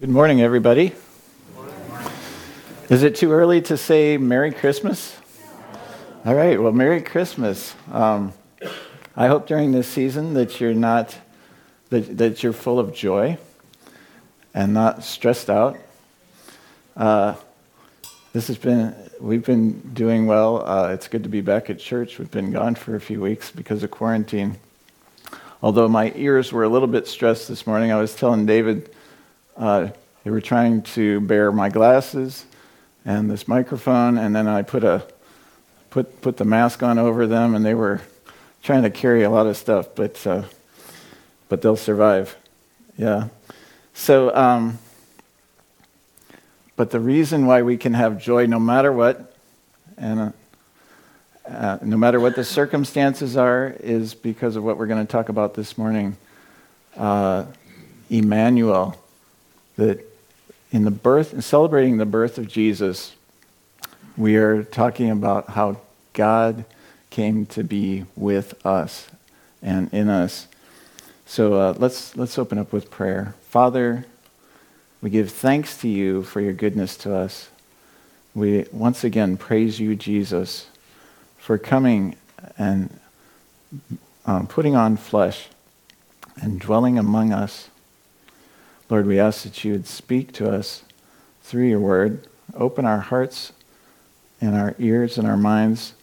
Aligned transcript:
Good 0.00 0.08
morning, 0.08 0.40
everybody. 0.40 0.94
Is 2.88 3.02
it 3.02 3.16
too 3.16 3.32
early 3.32 3.60
to 3.60 3.76
say 3.76 4.16
Merry 4.16 4.50
Christmas? 4.50 5.14
All 6.24 6.34
right, 6.34 6.58
well, 6.58 6.72
Merry 6.72 7.02
Christmas. 7.02 7.74
Um, 7.92 8.32
I 9.14 9.26
hope 9.26 9.46
during 9.46 9.72
this 9.72 9.86
season 9.86 10.32
that 10.32 10.58
you're 10.58 10.72
not, 10.72 11.18
that, 11.90 12.16
that 12.16 12.42
you're 12.42 12.54
full 12.54 12.78
of 12.78 12.94
joy 12.94 13.36
and 14.54 14.72
not 14.72 15.04
stressed 15.04 15.50
out. 15.50 15.76
Uh, 16.96 17.34
this 18.32 18.46
has 18.46 18.56
been, 18.56 18.94
we've 19.20 19.44
been 19.44 19.80
doing 19.92 20.24
well. 20.24 20.66
Uh, 20.66 20.94
it's 20.94 21.08
good 21.08 21.24
to 21.24 21.28
be 21.28 21.42
back 21.42 21.68
at 21.68 21.78
church. 21.78 22.18
We've 22.18 22.30
been 22.30 22.52
gone 22.52 22.74
for 22.74 22.96
a 22.96 23.00
few 23.02 23.20
weeks 23.20 23.50
because 23.50 23.82
of 23.82 23.90
quarantine. 23.90 24.56
Although 25.62 25.88
my 25.88 26.10
ears 26.16 26.54
were 26.54 26.64
a 26.64 26.70
little 26.70 26.88
bit 26.88 27.06
stressed 27.06 27.48
this 27.48 27.66
morning, 27.66 27.92
I 27.92 28.00
was 28.00 28.14
telling 28.14 28.46
David 28.46 28.88
uh, 29.60 29.90
they 30.24 30.30
were 30.30 30.40
trying 30.40 30.80
to 30.82 31.20
bear 31.20 31.52
my 31.52 31.68
glasses 31.68 32.46
and 33.04 33.30
this 33.30 33.46
microphone, 33.46 34.16
and 34.16 34.34
then 34.34 34.48
I 34.48 34.62
put 34.62 34.84
a 34.84 35.06
put 35.90 36.22
put 36.22 36.38
the 36.38 36.44
mask 36.44 36.82
on 36.82 36.98
over 36.98 37.26
them, 37.26 37.54
and 37.54 37.64
they 37.64 37.74
were 37.74 38.00
trying 38.62 38.82
to 38.84 38.90
carry 38.90 39.22
a 39.22 39.30
lot 39.30 39.46
of 39.46 39.56
stuff, 39.56 39.94
but 39.94 40.26
uh, 40.26 40.44
but 41.50 41.60
they'll 41.60 41.76
survive. 41.76 42.36
Yeah. 42.96 43.28
So, 43.92 44.34
um, 44.34 44.78
but 46.76 46.90
the 46.90 47.00
reason 47.00 47.44
why 47.44 47.62
we 47.62 47.76
can 47.76 47.92
have 47.94 48.18
joy 48.18 48.46
no 48.46 48.58
matter 48.58 48.92
what, 48.92 49.36
and 49.98 50.20
uh, 50.20 50.30
uh, 51.46 51.78
no 51.82 51.98
matter 51.98 52.18
what 52.18 52.34
the 52.34 52.44
circumstances 52.44 53.36
are, 53.36 53.76
is 53.80 54.14
because 54.14 54.56
of 54.56 54.64
what 54.64 54.78
we're 54.78 54.86
going 54.86 55.06
to 55.06 55.10
talk 55.10 55.28
about 55.28 55.52
this 55.52 55.76
morning. 55.76 56.16
Uh, 56.96 57.44
Emmanuel, 58.08 58.99
that 59.80 60.06
in 60.70 60.84
the 60.84 60.90
birth, 60.90 61.32
in 61.32 61.40
celebrating 61.40 61.96
the 61.96 62.04
birth 62.04 62.36
of 62.36 62.46
Jesus, 62.46 63.14
we 64.14 64.36
are 64.36 64.62
talking 64.62 65.10
about 65.10 65.48
how 65.50 65.80
God 66.12 66.66
came 67.08 67.46
to 67.46 67.64
be 67.64 68.04
with 68.14 68.64
us 68.64 69.08
and 69.62 69.92
in 69.92 70.10
us. 70.10 70.48
So 71.24 71.54
uh, 71.54 71.74
let's 71.78 72.14
let's 72.14 72.38
open 72.38 72.58
up 72.58 72.74
with 72.74 72.90
prayer. 72.90 73.34
Father, 73.48 74.04
we 75.00 75.08
give 75.08 75.30
thanks 75.30 75.78
to 75.78 75.88
you 75.88 76.24
for 76.24 76.42
your 76.42 76.52
goodness 76.52 76.94
to 76.98 77.14
us. 77.14 77.48
We 78.34 78.66
once 78.72 79.02
again 79.02 79.38
praise 79.38 79.80
you, 79.80 79.96
Jesus, 79.96 80.66
for 81.38 81.56
coming 81.56 82.16
and 82.58 83.00
um, 84.26 84.46
putting 84.46 84.76
on 84.76 84.98
flesh 84.98 85.48
and 86.42 86.60
dwelling 86.60 86.98
among 86.98 87.32
us. 87.32 87.69
Lord, 88.90 89.06
we 89.06 89.20
ask 89.20 89.44
that 89.44 89.62
you 89.64 89.70
would 89.70 89.86
speak 89.86 90.32
to 90.32 90.50
us 90.50 90.82
through 91.44 91.66
your 91.66 91.78
word, 91.78 92.26
open 92.54 92.84
our 92.84 92.98
hearts 92.98 93.52
and 94.40 94.56
our 94.56 94.74
ears 94.80 95.16
and 95.16 95.28
our 95.28 95.36
minds 95.36 95.94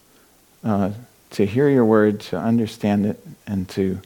uh, 0.63 0.91
to 1.31 1.45
hear 1.45 1.67
your 1.67 1.83
word, 1.83 2.21
to 2.21 2.37
understand 2.37 3.05
it, 3.05 3.19
and 3.45 3.67
to 3.69 3.99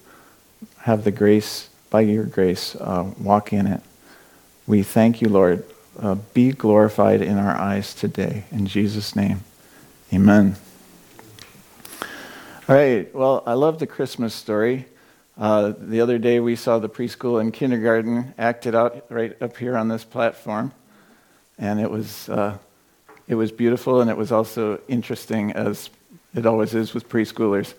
have 0.79 1.03
the 1.03 1.11
grace, 1.11 1.69
by 1.91 2.01
your 2.01 2.23
grace, 2.23 2.75
uh, 2.75 3.11
walk 3.19 3.53
in 3.53 3.67
it. 3.67 3.81
We 4.65 4.81
thank 4.81 5.21
you, 5.21 5.29
Lord. 5.29 5.63
Uh, 5.99 6.15
be 6.33 6.51
glorified 6.51 7.21
in 7.21 7.37
our 7.37 7.55
eyes 7.55 7.93
today. 7.93 8.45
In 8.51 8.65
Jesus' 8.65 9.15
name, 9.15 9.41
amen. 10.11 10.55
All 12.67 12.75
right, 12.75 13.13
well, 13.13 13.43
I 13.45 13.53
love 13.53 13.77
the 13.77 13.85
Christmas 13.85 14.33
story. 14.33 14.85
Uh, 15.41 15.73
the 15.79 15.99
other 16.01 16.19
day 16.19 16.39
we 16.39 16.55
saw 16.55 16.77
the 16.77 16.87
preschool 16.87 17.41
and 17.41 17.51
kindergarten 17.51 18.31
acted 18.37 18.75
out 18.75 19.07
right 19.09 19.41
up 19.41 19.57
here 19.57 19.75
on 19.75 19.87
this 19.87 20.03
platform, 20.03 20.71
and 21.57 21.79
it 21.79 21.89
was 21.89 22.29
uh, 22.29 22.55
it 23.27 23.33
was 23.33 23.51
beautiful 23.51 24.01
and 24.01 24.11
it 24.11 24.15
was 24.15 24.31
also 24.31 24.79
interesting 24.87 25.51
as 25.53 25.89
it 26.35 26.45
always 26.45 26.75
is 26.75 26.93
with 26.93 27.09
preschoolers. 27.09 27.73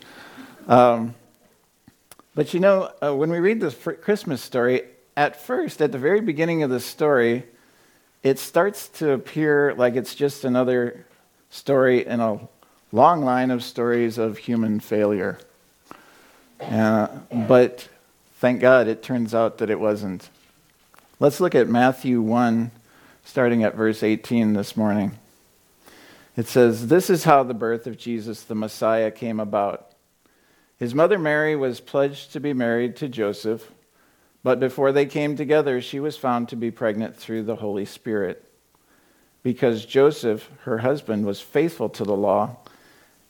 Um, 0.67 1.15
but 2.35 2.53
you 2.53 2.59
know, 2.59 2.91
uh, 3.01 3.15
when 3.15 3.31
we 3.31 3.39
read 3.39 3.61
the 3.61 3.71
Christmas 3.71 4.43
story, 4.43 4.83
at 5.17 5.41
first, 5.41 5.81
at 5.81 5.93
the 5.93 5.99
very 5.99 6.21
beginning 6.21 6.65
of 6.65 6.71
the 6.71 6.81
story, 6.81 7.45
it 8.25 8.41
starts 8.41 8.89
to 8.89 9.13
appear 9.13 9.73
like 9.77 9.95
it's 9.95 10.17
just 10.17 10.45
another 10.45 11.07
story 11.51 12.05
in 12.05 12.19
a 12.19 12.41
long 12.91 13.25
line 13.25 13.53
of 13.53 13.63
stories 13.63 14.19
of 14.19 14.39
human 14.39 14.81
failure. 14.81 15.39
Uh, 16.71 17.09
but 17.49 17.89
thank 18.37 18.61
God 18.61 18.89
it 18.89 19.03
turns 19.03 19.35
out 19.35 19.59
that 19.59 19.71
it 19.71 19.81
wasn't. 19.81 20.29
Let's 21.19 21.41
look 21.41 21.55
at 21.55 21.69
Matthew 21.69 22.21
1, 22.21 22.71
starting 23.25 23.65
at 23.65 23.75
verse 23.75 24.03
18 24.03 24.55
this 24.55 24.77
morning. 24.77 25.19
It 26.37 26.47
says, 26.47 26.89
This 26.89 27.11
is 27.11 27.25
how 27.25 27.43
the 27.43 27.55
birth 27.55 27.87
of 27.87 27.99
Jesus 27.99 28.43
the 28.43 28.55
Messiah 28.55 29.11
came 29.11 29.39
about. 29.39 29.93
His 30.79 30.95
mother 30.95 31.19
Mary 31.19 31.55
was 31.55 31.81
pledged 31.81 32.33
to 32.33 32.41
be 32.41 32.53
married 32.53 32.97
to 32.97 33.09
Joseph, 33.09 33.71
but 34.43 34.59
before 34.59 34.93
they 34.93 35.07
came 35.07 35.37
together, 35.37 35.81
she 35.81 36.01
was 36.01 36.17
found 36.17 36.49
to 36.49 36.57
be 36.57 36.71
pregnant 36.71 37.17
through 37.17 37.43
the 37.43 37.57
Holy 37.57 37.85
Spirit. 37.85 38.45
Because 39.43 39.85
Joseph, 39.85 40.49
her 40.63 40.79
husband, 40.79 41.27
was 41.27 41.41
faithful 41.41 41.89
to 41.91 42.05
the 42.05 42.17
law 42.17 42.57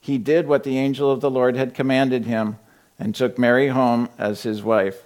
he 0.00 0.18
did 0.18 0.46
what 0.46 0.64
the 0.64 0.78
angel 0.78 1.10
of 1.10 1.20
the 1.20 1.30
Lord 1.30 1.56
had 1.56 1.74
commanded 1.74 2.24
him 2.24 2.58
and 2.98 3.14
took 3.14 3.38
Mary 3.38 3.68
home 3.68 4.08
as 4.18 4.42
his 4.42 4.62
wife. 4.62 5.02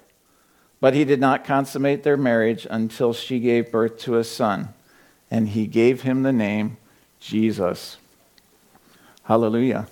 But 0.80 0.94
he 0.94 1.04
did 1.04 1.20
not 1.20 1.44
consummate 1.44 2.02
their 2.02 2.16
marriage 2.16 2.66
until 2.68 3.12
she 3.12 3.38
gave 3.38 3.70
birth 3.70 3.98
to 4.00 4.16
a 4.16 4.24
son, 4.24 4.70
and 5.30 5.50
he 5.50 5.66
gave 5.66 6.02
him 6.02 6.22
the 6.22 6.32
name 6.32 6.76
Jesus. 7.20 7.98
Hallelujah. 9.24 9.86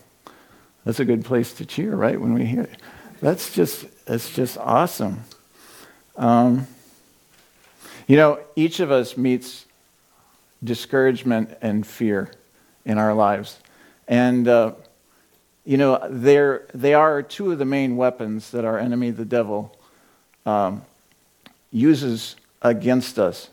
That's 0.85 0.99
a 0.99 1.05
good 1.05 1.25
place 1.25 1.53
to 1.55 1.65
cheer, 1.65 1.95
right? 1.95 2.21
When 2.21 2.35
we 2.35 2.45
hear 2.45 2.63
it. 2.63 2.81
That's 3.21 3.55
just, 3.55 3.87
that's 4.07 4.35
just 4.35 4.59
awesome. 4.59 5.25
Um, 6.17 6.67
you 8.07 8.17
know, 8.17 8.41
each 8.57 8.81
of 8.81 8.91
us 8.91 9.17
meets 9.17 9.67
discouragement 10.65 11.57
and 11.63 11.87
fear 11.87 12.33
in 12.85 12.99
our 12.99 13.15
lives. 13.15 13.61
And 14.09 14.49
uh, 14.49 14.73
you 15.71 15.77
know, 15.77 16.05
they're, 16.11 16.67
they 16.75 16.95
are 16.95 17.23
two 17.23 17.53
of 17.53 17.61
the 17.61 17.65
main 17.65 17.97
weapons 17.97 18.51
that 18.51 18.65
our 18.65 18.77
enemy, 18.77 19.13
the 19.13 19.25
devil, 19.25 19.73
um, 20.45 20.83
uses 21.71 22.35
against 22.61 23.21
us. 23.21 23.51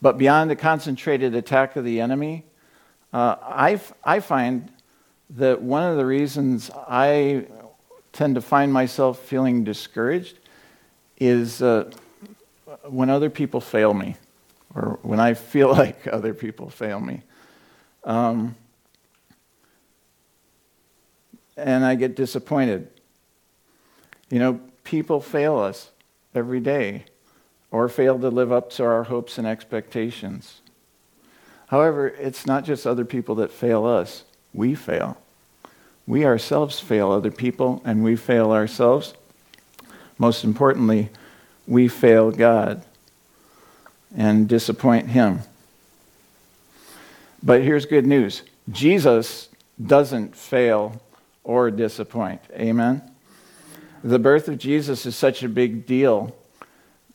But 0.00 0.18
beyond 0.18 0.50
the 0.50 0.56
concentrated 0.56 1.36
attack 1.36 1.76
of 1.76 1.84
the 1.84 2.00
enemy, 2.00 2.42
uh, 3.12 3.36
I, 3.40 3.80
I 4.02 4.18
find 4.18 4.72
that 5.30 5.62
one 5.62 5.88
of 5.88 5.98
the 5.98 6.04
reasons 6.04 6.68
I 6.74 7.46
tend 8.12 8.34
to 8.34 8.40
find 8.40 8.72
myself 8.72 9.20
feeling 9.20 9.62
discouraged 9.62 10.40
is 11.16 11.62
uh, 11.62 11.92
when 12.88 13.08
other 13.08 13.30
people 13.30 13.60
fail 13.60 13.94
me, 13.94 14.16
or 14.74 14.98
when 15.02 15.20
I 15.20 15.34
feel 15.34 15.68
like 15.72 16.08
other 16.08 16.34
people 16.34 16.70
fail 16.70 16.98
me. 16.98 17.22
Um, 18.02 18.56
and 21.56 21.84
I 21.84 21.94
get 21.94 22.16
disappointed. 22.16 22.88
You 24.30 24.38
know, 24.38 24.60
people 24.84 25.20
fail 25.20 25.58
us 25.58 25.90
every 26.34 26.60
day 26.60 27.04
or 27.70 27.88
fail 27.88 28.18
to 28.18 28.28
live 28.28 28.52
up 28.52 28.70
to 28.70 28.84
our 28.84 29.04
hopes 29.04 29.38
and 29.38 29.46
expectations. 29.46 30.60
However, 31.68 32.08
it's 32.08 32.46
not 32.46 32.64
just 32.64 32.86
other 32.86 33.04
people 33.04 33.34
that 33.36 33.50
fail 33.50 33.86
us, 33.86 34.24
we 34.52 34.74
fail. 34.74 35.16
We 36.06 36.24
ourselves 36.24 36.80
fail 36.80 37.10
other 37.10 37.30
people, 37.30 37.80
and 37.84 38.02
we 38.04 38.16
fail 38.16 38.50
ourselves. 38.50 39.14
Most 40.18 40.44
importantly, 40.44 41.08
we 41.66 41.88
fail 41.88 42.30
God 42.30 42.84
and 44.14 44.48
disappoint 44.48 45.08
Him. 45.08 45.40
But 47.42 47.62
here's 47.62 47.86
good 47.86 48.06
news 48.06 48.42
Jesus 48.70 49.48
doesn't 49.84 50.36
fail 50.36 51.00
or 51.44 51.70
disappoint. 51.70 52.40
Amen? 52.52 53.02
The 54.04 54.18
birth 54.18 54.48
of 54.48 54.58
Jesus 54.58 55.06
is 55.06 55.16
such 55.16 55.42
a 55.42 55.48
big 55.48 55.86
deal 55.86 56.34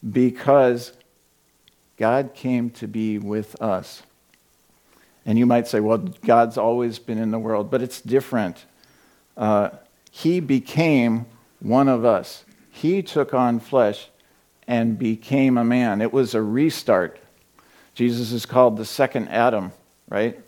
because 0.09 0.93
God 1.97 2.33
came 2.33 2.69
to 2.71 2.87
be 2.87 3.17
with 3.17 3.61
us. 3.61 4.03
And 5.25 5.37
you 5.37 5.45
might 5.45 5.67
say, 5.67 5.81
well, 5.81 5.97
God's 5.97 6.57
always 6.57 6.99
been 6.99 7.17
in 7.17 7.31
the 7.31 7.39
world, 7.39 7.69
but 7.69 7.81
it's 7.81 7.99
different. 7.99 8.65
Uh, 9.35 9.71
he 10.11 10.39
became 10.39 11.25
one 11.59 11.89
of 11.89 12.05
us. 12.05 12.45
He 12.71 13.01
took 13.01 13.33
on 13.33 13.59
flesh 13.59 14.09
and 14.67 14.97
became 14.97 15.57
a 15.57 15.63
man. 15.63 16.01
It 16.01 16.13
was 16.13 16.33
a 16.33 16.41
restart. 16.41 17.19
Jesus 17.93 18.31
is 18.31 18.45
called 18.45 18.77
the 18.77 18.85
second 18.85 19.27
Adam, 19.29 19.73
right? 20.07 20.39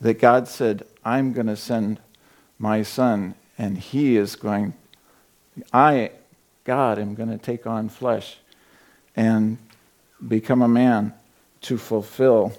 That 0.00 0.18
God 0.18 0.48
said, 0.48 0.84
I'm 1.04 1.32
going 1.32 1.48
to 1.48 1.56
send 1.56 2.00
my 2.62 2.82
son, 2.82 3.34
and 3.58 3.76
he 3.76 4.16
is 4.16 4.36
going, 4.36 4.72
I, 5.72 6.12
God, 6.62 7.00
am 7.00 7.16
going 7.16 7.28
to 7.28 7.36
take 7.36 7.66
on 7.66 7.88
flesh 7.88 8.38
and 9.16 9.58
become 10.26 10.62
a 10.62 10.68
man 10.68 11.12
to 11.62 11.76
fulfill 11.76 12.52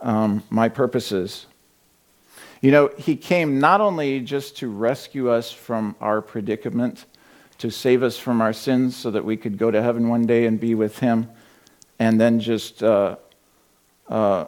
um, 0.00 0.42
my 0.48 0.70
purposes. 0.70 1.44
You 2.62 2.70
know, 2.70 2.90
he 2.96 3.14
came 3.14 3.60
not 3.60 3.82
only 3.82 4.20
just 4.20 4.56
to 4.58 4.68
rescue 4.68 5.28
us 5.28 5.52
from 5.52 5.94
our 6.00 6.22
predicament, 6.22 7.04
to 7.58 7.70
save 7.70 8.02
us 8.02 8.16
from 8.16 8.40
our 8.40 8.54
sins 8.54 8.96
so 8.96 9.10
that 9.10 9.26
we 9.26 9.36
could 9.36 9.58
go 9.58 9.70
to 9.70 9.82
heaven 9.82 10.08
one 10.08 10.24
day 10.26 10.46
and 10.46 10.58
be 10.58 10.74
with 10.74 11.00
him, 11.00 11.28
and 11.98 12.18
then 12.18 12.40
just 12.40 12.82
uh, 12.82 13.16
uh, 14.08 14.46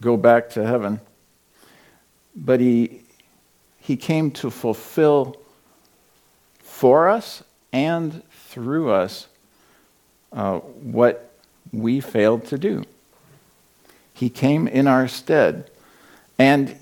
go 0.00 0.16
back 0.16 0.50
to 0.50 0.66
heaven, 0.66 1.00
but 2.34 2.60
he, 2.60 3.02
he 3.78 3.96
came 3.96 4.30
to 4.32 4.50
fulfill 4.50 5.36
for 6.60 7.08
us 7.08 7.42
and 7.72 8.22
through 8.30 8.90
us 8.90 9.26
uh, 10.32 10.58
what 10.58 11.32
we 11.72 12.00
failed 12.00 12.44
to 12.46 12.58
do. 12.58 12.84
He 14.12 14.30
came 14.30 14.68
in 14.68 14.86
our 14.86 15.08
stead. 15.08 15.70
And 16.38 16.76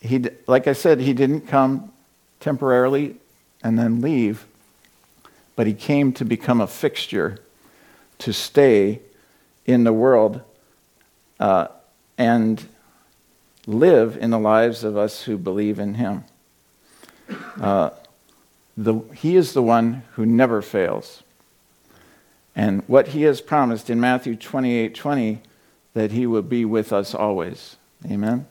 he, 0.00 0.26
like 0.46 0.66
I 0.66 0.72
said, 0.72 1.00
he 1.00 1.12
didn't 1.12 1.42
come 1.42 1.92
temporarily 2.40 3.16
and 3.62 3.78
then 3.78 4.00
leave, 4.00 4.46
but 5.56 5.66
he 5.66 5.74
came 5.74 6.12
to 6.12 6.24
become 6.24 6.60
a 6.60 6.66
fixture, 6.66 7.38
to 8.18 8.32
stay 8.32 9.00
in 9.64 9.84
the 9.84 9.92
world 9.92 10.42
uh, 11.40 11.68
and 12.18 12.68
live 13.66 14.16
in 14.16 14.30
the 14.30 14.38
lives 14.38 14.84
of 14.84 14.96
us 14.96 15.22
who 15.22 15.38
believe 15.38 15.78
in 15.78 15.94
him. 15.94 16.24
Uh, 17.60 17.90
the, 18.76 19.00
he 19.14 19.36
is 19.36 19.52
the 19.52 19.62
one 19.62 20.02
who 20.12 20.26
never 20.26 20.60
fails. 20.60 21.22
And 22.56 22.82
what 22.86 23.08
he 23.08 23.22
has 23.22 23.40
promised 23.40 23.90
in 23.90 24.00
Matthew 24.00 24.36
28 24.36 24.94
20, 24.94 25.40
that 25.94 26.12
he 26.12 26.26
will 26.26 26.42
be 26.42 26.64
with 26.64 26.92
us 26.92 27.14
always. 27.14 27.76
Amen. 28.08 28.46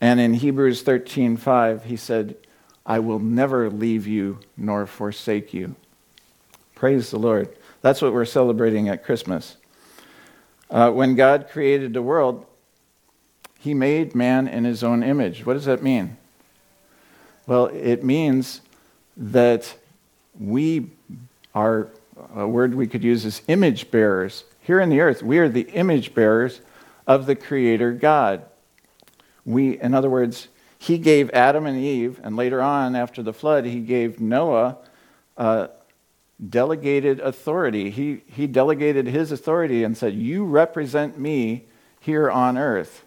And 0.00 0.20
in 0.20 0.34
Hebrews 0.34 0.82
13 0.82 1.36
5, 1.36 1.84
he 1.84 1.96
said, 1.96 2.36
I 2.86 3.00
will 3.00 3.18
never 3.18 3.68
leave 3.68 4.06
you 4.06 4.38
nor 4.56 4.86
forsake 4.86 5.52
you. 5.52 5.74
Praise 6.74 7.10
the 7.10 7.18
Lord. 7.18 7.48
That's 7.82 8.00
what 8.00 8.12
we're 8.12 8.24
celebrating 8.24 8.88
at 8.88 9.04
Christmas. 9.04 9.56
Uh, 10.70 10.90
when 10.90 11.14
God 11.14 11.48
created 11.50 11.94
the 11.94 12.02
world, 12.02 12.46
he 13.58 13.74
made 13.74 14.14
man 14.14 14.48
in 14.48 14.64
his 14.64 14.82
own 14.82 15.02
image. 15.02 15.44
What 15.44 15.54
does 15.54 15.64
that 15.66 15.82
mean? 15.82 16.16
Well, 17.46 17.66
it 17.66 18.04
means 18.04 18.60
that 19.16 19.74
we 20.38 20.90
are 21.54 21.88
a 22.34 22.46
word 22.46 22.74
we 22.74 22.86
could 22.86 23.02
use 23.02 23.24
is 23.24 23.42
image 23.48 23.90
bearers. 23.90 24.44
Here 24.60 24.80
in 24.80 24.90
the 24.90 25.00
earth, 25.00 25.22
we 25.22 25.38
are 25.38 25.48
the 25.48 25.68
image 25.70 26.14
bearers 26.14 26.60
of 27.06 27.26
the 27.26 27.34
Creator 27.34 27.92
God. 27.92 28.44
We, 29.44 29.80
in 29.80 29.94
other 29.94 30.10
words, 30.10 30.48
He 30.78 30.98
gave 30.98 31.30
Adam 31.30 31.66
and 31.66 31.78
Eve, 31.78 32.20
and 32.22 32.36
later 32.36 32.60
on, 32.60 32.94
after 32.94 33.22
the 33.22 33.32
flood, 33.32 33.64
He 33.64 33.80
gave 33.80 34.20
Noah 34.20 34.76
uh, 35.36 35.68
delegated 36.48 37.18
authority. 37.20 37.90
He, 37.90 38.22
he 38.26 38.46
delegated 38.46 39.06
His 39.06 39.32
authority 39.32 39.84
and 39.84 39.96
said, 39.96 40.14
You 40.14 40.44
represent 40.44 41.18
me 41.18 41.64
here 42.00 42.30
on 42.30 42.58
earth. 42.58 43.04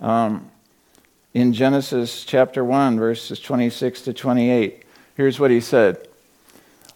Um, 0.00 0.50
in 1.34 1.52
Genesis 1.52 2.24
chapter 2.24 2.64
1, 2.64 2.98
verses 2.98 3.40
26 3.40 4.02
to 4.02 4.12
28, 4.12 4.84
here's 5.16 5.38
what 5.38 5.50
He 5.50 5.60
said. 5.60 6.08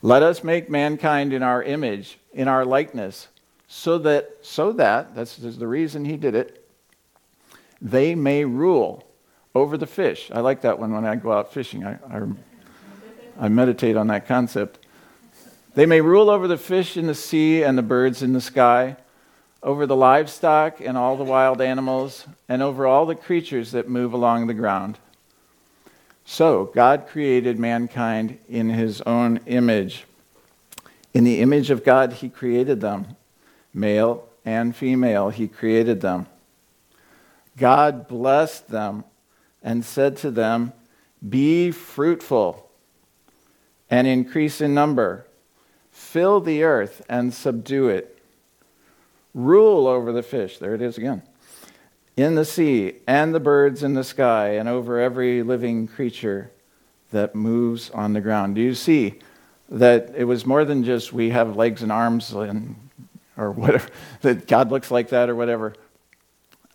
Let 0.03 0.23
us 0.23 0.43
make 0.43 0.71
mankind 0.71 1.33
in 1.33 1.43
our 1.43 1.63
image, 1.63 2.19
in 2.33 2.49
our 2.49 2.65
likeness, 2.65 3.29
so 3.69 3.99
that, 3.99 4.39
so 4.43 4.73
that, 4.73 5.15
that's 5.15 5.37
the 5.37 5.67
reason 5.67 6.05
he 6.05 6.17
did 6.17 6.35
it, 6.35 6.69
they 7.81 8.15
may 8.15 8.45
rule 8.45 9.07
over 9.55 9.77
the 9.77 9.87
fish. 9.87 10.31
I 10.33 10.41
like 10.41 10.63
that 10.63 10.79
one 10.79 10.93
when 10.93 11.05
I 11.05 11.17
go 11.17 11.33
out 11.33 11.53
fishing. 11.53 11.85
I, 11.85 11.99
I, 12.11 12.23
I 13.39 13.49
meditate 13.49 13.97
on 13.97 14.09
that 14.09 14.27
concept. 14.27 14.81
They 15.75 15.87
may 15.87 16.01
rule 16.01 16.31
over 16.31 16.49
the 16.49 16.59
fish 16.59 16.97
in 16.97 17.07
the 17.07 17.15
sea 17.15 17.63
and 17.63 17.79
the 17.79 17.83
birds 17.83 18.23
in 18.23 18.33
the 18.33 18.41
sky, 18.41 18.97
over 19.63 19.87
the 19.87 19.97
livestock 19.97 20.81
and 20.81 20.97
all 20.97 21.17
the 21.17 21.25
wild 21.25 21.61
animals, 21.61 22.27
and 22.49 22.63
over 22.63 22.87
all 22.87 23.07
the 23.07 23.15
creatures 23.15 23.73
that 23.73 23.89
move 23.89 24.13
along 24.13 24.47
the 24.47 24.55
ground. 24.55 24.99
So, 26.25 26.67
God 26.75 27.07
created 27.09 27.59
mankind 27.59 28.39
in 28.49 28.71
his 28.71 29.01
own 29.03 29.41
image. 29.47 30.05
In 31.13 31.25
the 31.25 31.41
image 31.41 31.71
of 31.71 31.85
God, 31.85 32.15
he 32.15 32.29
created 32.29 32.81
them. 32.81 33.17
Male 33.75 34.27
and 34.45 34.75
female, 34.75 35.31
he 35.31 35.49
created 35.49 36.01
them. 36.01 36.27
God 37.57 38.09
blessed 38.09 38.69
them 38.69 39.05
and 39.63 39.85
said 39.85 40.17
to 40.19 40.31
them, 40.31 40.73
Be 41.29 41.71
fruitful 41.71 42.71
and 43.91 44.07
increase 44.07 44.61
in 44.61 44.73
number, 44.73 45.27
fill 45.91 46.41
the 46.41 46.63
earth 46.63 47.03
and 47.09 47.35
subdue 47.35 47.89
it, 47.89 48.20
rule 49.35 49.87
over 49.87 50.13
the 50.13 50.23
fish. 50.23 50.59
There 50.59 50.75
it 50.75 50.83
is 50.83 50.99
again 50.99 51.23
in 52.17 52.35
the 52.35 52.45
sea 52.45 52.95
and 53.07 53.35
the 53.35 53.41
birds 53.41 53.83
in 53.83 53.95
the 53.95 54.05
sky 54.05 54.51
and 54.51 54.69
over 54.69 55.01
every 55.01 55.43
living 55.43 55.87
creature 55.87 56.51
that 57.13 57.35
moves 57.35 57.91
on 57.91 58.13
the 58.13 58.21
ground. 58.21 58.55
Do 58.55 58.61
you 58.61 58.75
see 58.75 59.19
that 59.69 60.13
it 60.17 60.25
was 60.25 60.45
more 60.45 60.65
than 60.65 60.85
just 60.85 61.13
we 61.13 61.31
have 61.31 61.57
legs 61.57 61.83
and 61.83 61.91
arms 61.91 62.33
and, 62.33 62.77
or 63.37 63.51
whatever, 63.53 63.89
that 64.23 64.47
God 64.47 64.71
looks 64.71 64.91
like 64.91 65.09
that 65.11 65.29
or 65.29 65.35
whatever? 65.35 65.75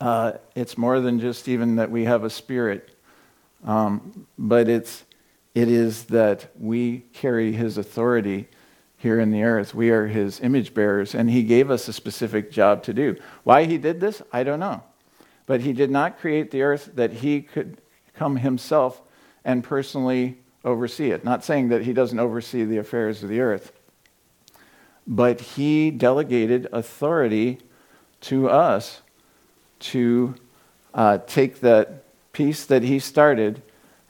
Uh, 0.00 0.32
it's 0.54 0.76
more 0.76 1.00
than 1.00 1.20
just 1.20 1.48
even 1.48 1.76
that 1.76 1.90
we 1.90 2.04
have 2.04 2.24
a 2.24 2.30
spirit, 2.30 2.90
um, 3.64 4.26
but 4.36 4.68
it's, 4.68 5.04
it 5.54 5.68
is 5.68 6.04
that 6.04 6.50
we 6.58 6.98
carry 7.14 7.52
his 7.52 7.78
authority 7.78 8.46
here 8.96 9.20
in 9.20 9.30
the 9.30 9.42
earth. 9.42 9.74
We 9.74 9.90
are 9.90 10.06
his 10.06 10.40
image 10.40 10.74
bearers, 10.74 11.14
and 11.14 11.30
he 11.30 11.42
gave 11.42 11.70
us 11.70 11.88
a 11.88 11.92
specific 11.92 12.50
job 12.50 12.82
to 12.84 12.94
do. 12.94 13.16
Why 13.44 13.64
he 13.64 13.78
did 13.78 14.00
this, 14.00 14.22
I 14.32 14.42
don't 14.42 14.60
know. 14.60 14.82
But 15.46 15.60
he 15.60 15.72
did 15.72 15.90
not 15.90 16.18
create 16.18 16.50
the 16.50 16.62
earth 16.62 16.90
that 16.94 17.12
he 17.12 17.42
could 17.42 17.78
come 18.14 18.36
himself 18.36 19.02
and 19.44 19.62
personally 19.62 20.38
oversee 20.64 21.10
it. 21.10 21.24
Not 21.24 21.44
saying 21.44 21.68
that 21.68 21.82
he 21.82 21.92
doesn't 21.92 22.18
oversee 22.18 22.64
the 22.64 22.78
affairs 22.78 23.22
of 23.22 23.28
the 23.28 23.40
earth, 23.40 23.72
but 25.06 25.40
he 25.40 25.90
delegated 25.90 26.66
authority 26.72 27.58
to 28.22 28.48
us 28.48 29.02
to 29.78 30.34
uh, 30.94 31.18
take 31.26 31.60
that 31.60 32.02
piece 32.32 32.64
that 32.66 32.82
he 32.82 32.98
started 32.98 33.62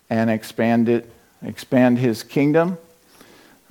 and 0.08 0.30
expand 0.30 0.88
it, 0.88 1.10
expand 1.42 1.98
his 1.98 2.22
kingdom. 2.22 2.78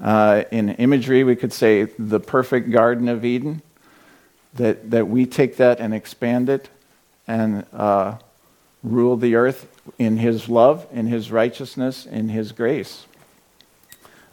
Uh, 0.02 0.44
in 0.52 0.70
imagery, 0.70 1.24
we 1.24 1.36
could 1.36 1.54
say 1.54 1.84
the 1.98 2.20
perfect 2.20 2.70
Garden 2.72 3.08
of 3.08 3.24
Eden, 3.24 3.62
that, 4.56 4.92
that 4.92 5.08
we 5.08 5.25
take 5.25 5.58
that 5.58 5.80
and 5.80 5.94
expand 5.94 6.50
it 6.50 6.70
and 7.28 7.66
uh, 7.74 8.18
rule 8.84 9.18
the 9.18 9.36
earth 9.36 9.68
in 9.98 10.18
his 10.18 10.50
love, 10.50 10.88
in 10.92 11.08
his 11.08 11.32
righteousness, 11.32 12.06
in 12.06 12.30
his 12.30 12.52
grace, 12.52 13.06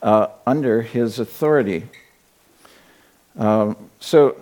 uh, 0.02 0.28
under 0.46 0.82
his 0.82 1.18
authority. 1.18 1.84
Um, 3.36 3.76
so, 3.98 4.36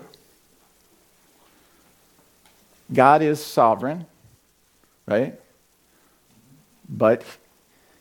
God 2.92 3.22
is 3.22 3.44
sovereign, 3.44 4.06
right? 5.06 5.38
But 6.88 7.24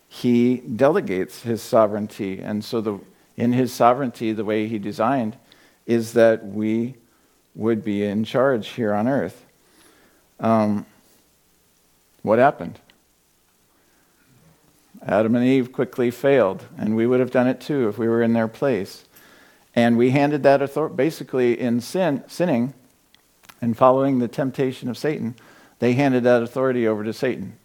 he 0.10 0.58
delegates 0.58 1.44
his 1.44 1.62
sovereignty. 1.62 2.40
And 2.40 2.66
so, 2.66 2.82
the, 2.82 3.00
in 3.38 3.54
his 3.54 3.72
sovereignty, 3.72 4.34
the 4.34 4.44
way 4.44 4.68
he 4.68 4.80
designed 4.80 5.38
is 5.86 6.14
that 6.14 6.46
we 6.46 6.96
would 7.56 7.84
be 7.84 8.04
in 8.04 8.24
charge 8.26 8.70
here 8.70 8.94
on 8.94 9.08
earth. 9.08 9.46
Um, 10.40 10.86
what 12.24 12.40
happened? 12.40 12.80
Adam 15.06 15.36
and 15.36 15.46
Eve 15.46 15.72
quickly 15.72 16.12
failed, 16.12 16.66
and 16.78 16.96
we 16.96 17.08
would 17.08 17.20
have 17.20 17.32
done 17.32 17.48
it 17.48 17.62
too 17.62 17.88
if 17.88 17.98
we 17.98 18.08
were 18.08 18.22
in 18.22 18.34
their 18.34 18.48
place. 18.48 19.06
And 19.76 19.98
we 19.98 20.10
handed 20.10 20.44
that 20.44 20.62
authority, 20.62 20.96
basically, 20.96 21.60
in 21.60 21.80
sin, 21.80 22.24
sinning 22.28 22.74
and 23.62 23.78
following 23.78 24.20
the 24.20 24.28
temptation 24.28 24.90
of 24.90 24.98
Satan, 24.98 25.36
they 25.80 25.94
handed 25.94 26.24
that 26.24 26.42
authority 26.42 26.88
over 26.88 27.04
to 27.04 27.14
Satan. 27.14 27.59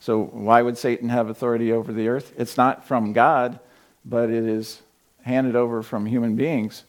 So, 0.00 0.22
why 0.22 0.62
would 0.62 0.78
Satan 0.78 1.08
have 1.08 1.28
authority 1.28 1.72
over 1.72 1.92
the 1.92 2.08
earth? 2.08 2.32
It's 2.36 2.56
not 2.56 2.86
from 2.86 3.12
God, 3.12 3.58
but 4.04 4.30
it 4.30 4.44
is 4.44 4.80
handed 5.22 5.56
over 5.56 5.82
from 5.82 6.06
human 6.06 6.36
beings 6.36 6.84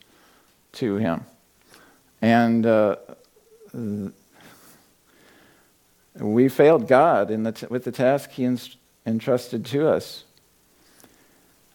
to 0.73 0.97
him. 0.97 1.25
And 2.21 2.65
uh, 2.65 2.97
we 6.15 6.49
failed 6.49 6.87
God 6.87 7.31
in 7.31 7.43
the 7.43 7.51
t- 7.51 7.67
with 7.69 7.83
the 7.83 7.91
task 7.91 8.31
he 8.31 8.57
entrusted 9.05 9.65
to 9.65 9.87
us. 9.87 10.23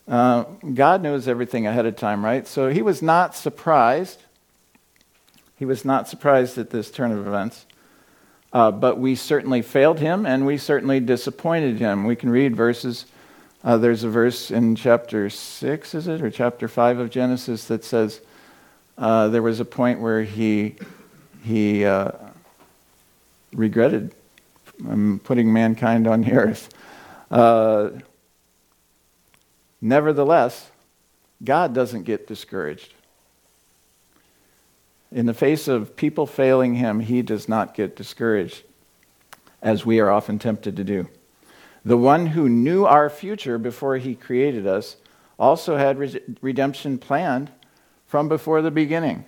Uh, 0.07 0.45
God 0.75 1.03
knows 1.03 1.27
everything 1.27 1.67
ahead 1.67 1.87
of 1.87 1.97
time, 1.97 2.25
right? 2.25 2.47
So 2.47 2.69
he 2.69 2.83
was 2.83 3.01
not 3.01 3.35
surprised. 3.35 4.23
He 5.57 5.65
was 5.65 5.85
not 5.85 6.09
surprised 6.09 6.59
at 6.59 6.71
this 6.71 6.91
turn 6.91 7.11
of 7.11 7.27
events. 7.27 7.65
Uh, 8.55 8.71
but 8.71 8.99
we 8.99 9.17
certainly 9.17 9.61
failed 9.61 9.99
him 9.99 10.25
and 10.25 10.47
we 10.47 10.57
certainly 10.57 11.01
disappointed 11.01 11.81
him. 11.81 12.05
We 12.05 12.15
can 12.15 12.31
read 12.31 12.55
verses. 12.55 13.05
Uh, 13.65 13.77
there's 13.79 14.05
a 14.05 14.09
verse 14.09 14.53
in 14.53 14.77
chapter 14.77 15.29
6, 15.29 15.95
is 15.95 16.07
it, 16.07 16.23
or 16.23 16.31
chapter 16.31 16.69
5 16.69 17.01
of 17.01 17.11
Genesis 17.11 17.67
that 17.67 17.85
says 17.85 18.21
uh, 18.97 19.27
there 19.29 19.43
was 19.43 19.59
a 19.59 19.65
point 19.65 19.99
where 19.99 20.23
he, 20.23 20.77
he 21.43 21.85
uh, 21.85 22.13
regretted 23.53 24.15
um, 24.89 25.21
putting 25.25 25.53
mankind 25.53 26.07
on 26.07 26.21
the 26.21 26.33
earth. 26.33 26.69
Uh, 27.33 27.91
nevertheless, 29.81 30.71
God 31.43 31.75
doesn't 31.75 32.05
get 32.05 32.29
discouraged. 32.29 32.95
In 35.15 35.27
the 35.27 35.33
face 35.33 35.69
of 35.69 35.95
people 35.95 36.27
failing 36.27 36.75
him, 36.75 36.99
he 36.99 37.23
does 37.23 37.49
not 37.49 37.73
get 37.73 37.95
discouraged, 37.95 38.65
as 39.63 39.87
we 39.87 40.01
are 40.01 40.11
often 40.11 40.41
tempted 40.41 40.75
to 40.75 40.83
do. 40.83 41.09
The 41.85 41.97
one 41.97 42.27
who 42.27 42.49
knew 42.49 42.85
our 42.85 43.09
future 43.09 43.57
before 43.57 43.99
he 43.99 44.17
created 44.17 44.67
us 44.67 44.97
also 45.39 45.77
had 45.77 45.99
re- 45.99 46.21
redemption 46.43 46.99
planned 46.99 47.53
from 48.09 48.29
before 48.29 48.61
the 48.61 48.73
beginning. 48.73 49.25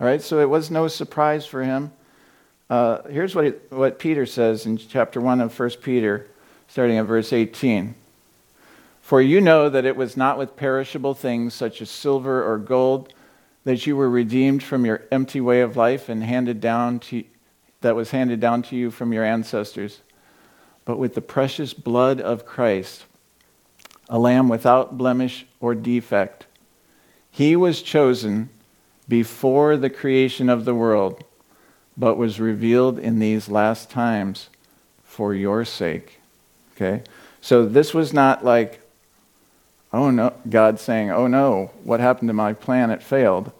All 0.00 0.06
right, 0.06 0.22
so 0.22 0.38
it 0.38 0.48
was 0.48 0.70
no 0.70 0.86
surprise 0.86 1.44
for 1.44 1.64
him. 1.64 1.90
Uh, 2.68 3.02
here's 3.10 3.34
what, 3.34 3.46
it, 3.46 3.66
what 3.70 3.98
Peter 3.98 4.26
says 4.26 4.64
in 4.64 4.76
chapter 4.76 5.20
1 5.20 5.40
of 5.40 5.58
1 5.58 5.70
Peter 5.82 6.28
starting 6.68 6.98
at 6.98 7.06
verse 7.06 7.32
18. 7.32 7.96
For 9.02 9.20
you 9.20 9.40
know 9.40 9.68
that 9.68 9.84
it 9.84 9.96
was 9.96 10.16
not 10.16 10.38
with 10.38 10.54
perishable 10.54 11.14
things 11.14 11.52
such 11.52 11.82
as 11.82 11.90
silver 11.90 12.44
or 12.44 12.58
gold 12.58 13.12
that 13.64 13.86
you 13.86 13.96
were 13.96 14.10
redeemed 14.10 14.62
from 14.62 14.84
your 14.84 15.02
empty 15.10 15.40
way 15.40 15.60
of 15.60 15.76
life 15.76 16.08
and 16.08 16.24
handed 16.24 16.60
down 16.60 16.98
to 16.98 17.24
that 17.80 17.96
was 17.96 18.10
handed 18.10 18.40
down 18.40 18.62
to 18.62 18.76
you 18.76 18.90
from 18.90 19.12
your 19.12 19.24
ancestors, 19.24 20.00
but 20.84 20.98
with 20.98 21.14
the 21.14 21.20
precious 21.20 21.72
blood 21.72 22.20
of 22.20 22.44
Christ, 22.44 23.04
a 24.08 24.18
lamb 24.18 24.48
without 24.48 24.98
blemish 24.98 25.46
or 25.60 25.74
defect. 25.74 26.46
He 27.30 27.56
was 27.56 27.80
chosen 27.80 28.50
before 29.08 29.76
the 29.76 29.90
creation 29.90 30.48
of 30.48 30.64
the 30.64 30.74
world, 30.74 31.24
but 31.96 32.16
was 32.16 32.40
revealed 32.40 32.98
in 32.98 33.18
these 33.18 33.48
last 33.48 33.88
times 33.90 34.50
for 35.04 35.34
your 35.34 35.64
sake. 35.64 36.20
Okay? 36.74 37.02
So 37.40 37.66
this 37.66 37.94
was 37.94 38.12
not 38.12 38.44
like, 38.44 38.79
oh 39.92 40.10
no, 40.10 40.32
God 40.48 40.78
saying, 40.78 41.10
oh 41.10 41.26
no, 41.26 41.70
what 41.84 42.00
happened 42.00 42.28
to 42.28 42.34
my 42.34 42.52
plan? 42.52 42.90
It 42.90 43.02
failed. 43.02 43.52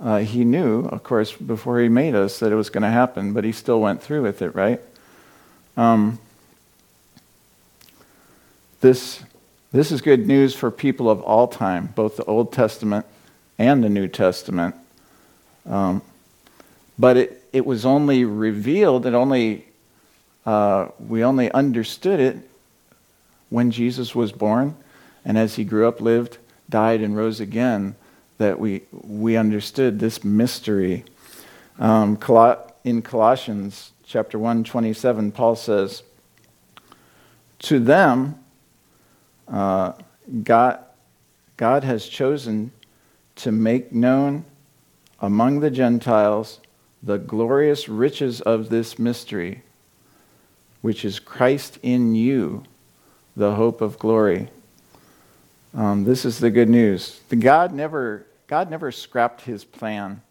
Uh, 0.00 0.18
he 0.18 0.44
knew, 0.44 0.84
of 0.86 1.02
course, 1.02 1.32
before 1.32 1.80
he 1.80 1.88
made 1.88 2.14
us 2.14 2.38
that 2.38 2.52
it 2.52 2.54
was 2.54 2.70
going 2.70 2.82
to 2.82 2.90
happen, 2.90 3.32
but 3.32 3.42
he 3.42 3.50
still 3.50 3.80
went 3.80 4.00
through 4.00 4.22
with 4.22 4.42
it, 4.42 4.54
right? 4.54 4.80
Um, 5.76 6.20
this, 8.80 9.22
this 9.72 9.90
is 9.90 10.00
good 10.00 10.26
news 10.26 10.54
for 10.54 10.70
people 10.70 11.10
of 11.10 11.20
all 11.22 11.48
time, 11.48 11.92
both 11.96 12.16
the 12.16 12.24
Old 12.24 12.52
Testament 12.52 13.06
and 13.58 13.82
the 13.82 13.88
New 13.88 14.06
Testament. 14.06 14.76
Um, 15.66 16.02
but 16.96 17.16
it, 17.16 17.44
it 17.52 17.66
was 17.66 17.84
only 17.84 18.24
revealed, 18.24 19.04
it 19.04 19.14
only 19.14 19.64
uh, 20.46 20.88
we 20.98 21.24
only 21.24 21.50
understood 21.52 22.20
it 22.20 22.38
when 23.50 23.70
Jesus 23.70 24.14
was 24.14 24.32
born 24.32 24.74
and 25.28 25.38
as 25.38 25.54
he 25.54 25.64
grew 25.64 25.86
up, 25.86 26.00
lived, 26.00 26.38
died, 26.68 27.02
and 27.02 27.16
rose 27.16 27.38
again, 27.38 27.94
that 28.38 28.58
we, 28.58 28.82
we 28.90 29.36
understood 29.36 30.00
this 30.00 30.24
mystery. 30.24 31.04
Um, 31.78 32.18
in 32.82 33.02
Colossians 33.02 33.92
chapter 34.04 34.38
1, 34.38 34.64
27, 34.64 35.30
Paul 35.30 35.54
says, 35.54 36.02
To 37.60 37.78
them, 37.78 38.42
uh, 39.46 39.92
God, 40.42 40.80
God 41.56 41.84
has 41.84 42.08
chosen 42.08 42.72
to 43.36 43.52
make 43.52 43.92
known 43.92 44.44
among 45.20 45.60
the 45.60 45.70
Gentiles 45.70 46.58
the 47.02 47.18
glorious 47.18 47.88
riches 47.88 48.40
of 48.40 48.70
this 48.70 48.98
mystery 48.98 49.62
which 50.80 51.04
is 51.04 51.18
Christ 51.18 51.78
in 51.82 52.14
you, 52.14 52.64
the 53.36 53.56
hope 53.56 53.80
of 53.80 53.98
glory. 53.98 54.48
Um, 55.74 56.04
this 56.04 56.24
is 56.24 56.38
the 56.38 56.50
good 56.50 56.68
news. 56.68 57.20
The 57.28 57.36
God 57.36 57.72
never, 57.72 58.26
God 58.46 58.70
never 58.70 58.90
scrapped 58.90 59.42
his 59.42 59.64
plan 59.64 60.22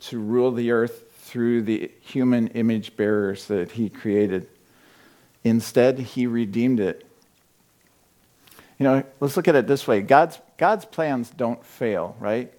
to 0.00 0.18
rule 0.18 0.52
the 0.52 0.70
earth 0.70 1.04
through 1.22 1.62
the 1.62 1.90
human 2.00 2.48
image 2.48 2.96
bearers 2.96 3.46
that 3.46 3.72
he 3.72 3.88
created. 3.88 4.48
Instead, 5.44 5.98
he 5.98 6.26
redeemed 6.26 6.80
it. 6.80 7.06
You 8.78 8.84
know, 8.84 9.04
let's 9.20 9.36
look 9.36 9.48
at 9.48 9.56
it 9.56 9.66
this 9.66 9.86
way 9.86 10.00
God's, 10.02 10.38
God's 10.56 10.84
plans 10.84 11.30
don't 11.30 11.64
fail, 11.64 12.16
right? 12.20 12.52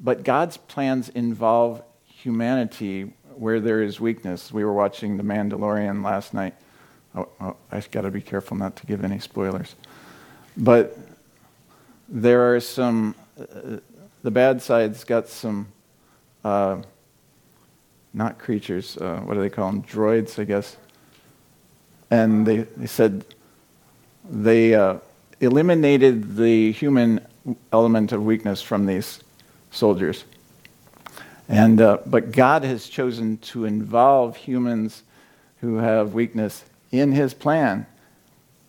But 0.00 0.24
God's 0.24 0.56
plans 0.56 1.08
involve 1.08 1.82
humanity 2.06 3.12
where 3.34 3.60
there 3.60 3.82
is 3.82 4.00
weakness. 4.00 4.52
We 4.52 4.64
were 4.64 4.72
watching 4.72 5.16
The 5.16 5.22
Mandalorian 5.22 6.02
last 6.04 6.32
night. 6.32 6.54
Oh, 7.14 7.28
oh, 7.40 7.56
I've 7.70 7.90
got 7.90 8.02
to 8.02 8.10
be 8.10 8.20
careful 8.20 8.56
not 8.56 8.76
to 8.76 8.86
give 8.86 9.04
any 9.04 9.18
spoilers. 9.18 9.74
But 10.56 10.98
there 12.08 12.54
are 12.54 12.60
some, 12.60 13.14
uh, 13.38 13.78
the 14.22 14.30
bad 14.30 14.62
side's 14.62 15.04
got 15.04 15.28
some, 15.28 15.68
uh, 16.44 16.80
not 18.14 18.38
creatures, 18.38 18.96
uh, 18.98 19.20
what 19.24 19.34
do 19.34 19.40
they 19.40 19.50
call 19.50 19.70
them? 19.70 19.82
Droids, 19.82 20.38
I 20.38 20.44
guess. 20.44 20.76
And 22.10 22.46
they, 22.46 22.58
they 22.58 22.86
said 22.86 23.24
they 24.28 24.74
uh, 24.74 24.98
eliminated 25.40 26.36
the 26.36 26.72
human 26.72 27.20
element 27.72 28.12
of 28.12 28.24
weakness 28.24 28.62
from 28.62 28.86
these 28.86 29.20
soldiers. 29.70 30.24
And, 31.48 31.80
uh, 31.80 31.98
but 32.06 32.32
God 32.32 32.64
has 32.64 32.88
chosen 32.88 33.38
to 33.38 33.66
involve 33.66 34.36
humans 34.36 35.02
who 35.60 35.76
have 35.76 36.14
weakness 36.14 36.64
in 36.90 37.12
his 37.12 37.34
plan. 37.34 37.86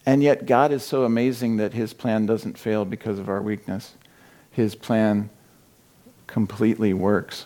And 0.07 0.23
yet, 0.23 0.45
God 0.45 0.71
is 0.71 0.83
so 0.83 1.03
amazing 1.03 1.57
that 1.57 1.73
his 1.73 1.91
plan 1.91 2.25
doesn't 2.25 2.57
fail 2.57 2.85
because 2.85 3.19
of 3.19 3.27
our 3.27 3.41
weakness. 3.41 3.95
His 4.49 4.73
plan 4.73 5.29
completely 6.27 6.93
works. 6.93 7.45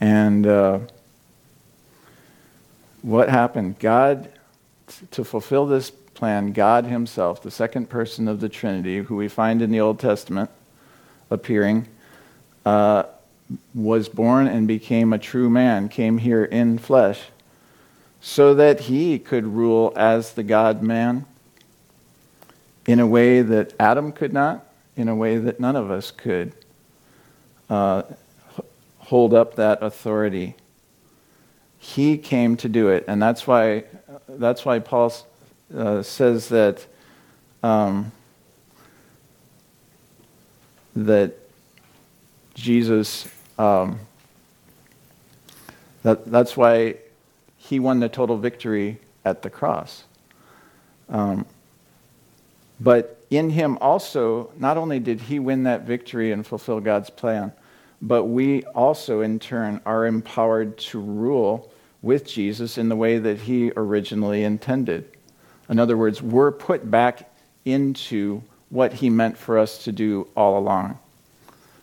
And 0.00 0.46
uh, 0.46 0.78
what 3.02 3.28
happened? 3.28 3.80
God, 3.80 4.30
to 5.10 5.24
fulfill 5.24 5.66
this 5.66 5.90
plan, 5.90 6.52
God 6.52 6.84
Himself, 6.84 7.42
the 7.42 7.50
second 7.50 7.90
person 7.90 8.28
of 8.28 8.38
the 8.38 8.48
Trinity, 8.48 8.98
who 8.98 9.16
we 9.16 9.26
find 9.26 9.60
in 9.60 9.72
the 9.72 9.80
Old 9.80 9.98
Testament 9.98 10.48
appearing, 11.28 11.88
uh, 12.64 13.02
was 13.74 14.08
born 14.08 14.46
and 14.46 14.68
became 14.68 15.12
a 15.12 15.18
true 15.18 15.50
man, 15.50 15.88
came 15.88 16.18
here 16.18 16.44
in 16.44 16.78
flesh, 16.78 17.30
so 18.20 18.54
that 18.54 18.82
he 18.82 19.18
could 19.18 19.44
rule 19.44 19.92
as 19.96 20.34
the 20.34 20.44
God 20.44 20.84
man 20.84 21.26
in 22.86 23.00
a 23.00 23.06
way 23.06 23.42
that 23.42 23.74
Adam 23.78 24.12
could 24.12 24.32
not, 24.32 24.66
in 24.96 25.08
a 25.08 25.14
way 25.14 25.38
that 25.38 25.60
none 25.60 25.76
of 25.76 25.90
us 25.90 26.10
could 26.10 26.52
uh, 27.68 28.02
hold 28.98 29.34
up 29.34 29.56
that 29.56 29.82
authority. 29.82 30.54
He 31.78 32.18
came 32.18 32.56
to 32.58 32.68
do 32.68 32.88
it. 32.88 33.04
And 33.08 33.22
that's 33.22 33.46
why, 33.46 33.84
that's 34.28 34.64
why 34.64 34.78
Paul 34.78 35.12
uh, 35.74 36.02
says 36.02 36.48
that, 36.48 36.86
um, 37.62 38.12
that 40.94 41.34
Jesus, 42.54 43.28
um, 43.58 44.00
that, 46.02 46.30
that's 46.30 46.56
why 46.56 46.96
he 47.56 47.78
won 47.78 48.00
the 48.00 48.08
total 48.08 48.36
victory 48.36 48.98
at 49.24 49.42
the 49.42 49.50
cross. 49.50 50.04
Um, 51.08 51.46
but 52.80 53.22
in 53.30 53.50
him 53.50 53.78
also, 53.80 54.50
not 54.56 54.76
only 54.76 54.98
did 54.98 55.20
he 55.20 55.38
win 55.38 55.64
that 55.64 55.82
victory 55.82 56.32
and 56.32 56.46
fulfill 56.46 56.80
God's 56.80 57.10
plan, 57.10 57.52
but 58.02 58.24
we 58.24 58.64
also, 58.64 59.20
in 59.20 59.38
turn, 59.38 59.80
are 59.84 60.06
empowered 60.06 60.78
to 60.78 60.98
rule 60.98 61.70
with 62.02 62.26
Jesus 62.26 62.78
in 62.78 62.88
the 62.88 62.96
way 62.96 63.18
that 63.18 63.38
he 63.38 63.70
originally 63.76 64.42
intended. 64.42 65.08
In 65.68 65.78
other 65.78 65.96
words, 65.96 66.22
we're 66.22 66.50
put 66.50 66.90
back 66.90 67.30
into 67.64 68.42
what 68.70 68.94
he 68.94 69.10
meant 69.10 69.36
for 69.36 69.58
us 69.58 69.84
to 69.84 69.92
do 69.92 70.26
all 70.34 70.58
along. 70.58 70.98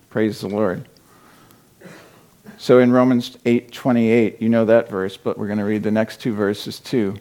Praise 0.10 0.42
the 0.42 0.48
Lord. 0.48 0.88
So 2.58 2.80
in 2.80 2.92
Romans 2.92 3.38
8:28, 3.46 4.42
you 4.42 4.50
know 4.50 4.66
that 4.66 4.90
verse, 4.90 5.16
but 5.16 5.38
we're 5.38 5.48
going 5.48 5.60
to 5.60 5.66
read 5.66 5.84
the 5.84 5.92
next 5.92 6.20
two 6.20 6.34
verses 6.34 6.80
too. 6.80 7.16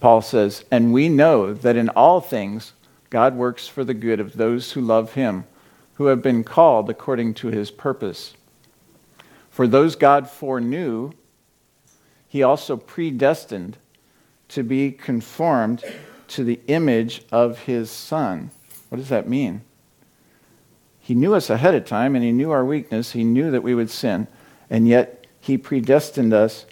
Paul 0.00 0.20
says, 0.20 0.64
"And 0.70 0.92
we 0.92 1.08
know 1.08 1.52
that 1.52 1.76
in 1.76 1.88
all 1.90 2.20
things 2.20 2.72
God 3.08 3.36
works 3.36 3.66
for 3.66 3.84
the 3.84 3.94
good 3.94 4.20
of 4.20 4.34
those 4.34 4.72
who 4.72 4.80
love 4.80 5.14
him, 5.14 5.44
who 5.94 6.06
have 6.06 6.22
been 6.22 6.44
called 6.44 6.90
according 6.90 7.34
to 7.34 7.48
his 7.48 7.70
purpose. 7.70 8.34
For 9.50 9.66
those 9.66 9.96
God 9.96 10.28
foreknew, 10.28 11.12
he 12.28 12.42
also 12.42 12.76
predestined 12.76 13.78
to 14.48 14.62
be 14.62 14.92
conformed 14.92 15.82
to 16.28 16.44
the 16.44 16.60
image 16.66 17.24
of 17.32 17.60
his 17.60 17.90
Son." 17.90 18.50
What 18.90 18.98
does 18.98 19.08
that 19.08 19.28
mean? 19.28 19.62
He 21.00 21.14
knew 21.14 21.34
us 21.34 21.48
ahead 21.48 21.74
of 21.74 21.84
time 21.86 22.14
and 22.14 22.24
he 22.24 22.32
knew 22.32 22.50
our 22.50 22.64
weakness. 22.64 23.12
He 23.12 23.24
knew 23.24 23.50
that 23.50 23.62
we 23.62 23.74
would 23.74 23.90
sin, 23.90 24.26
and 24.68 24.86
yet 24.86 25.26
he 25.40 25.56
predestined 25.56 26.34
us 26.34 26.66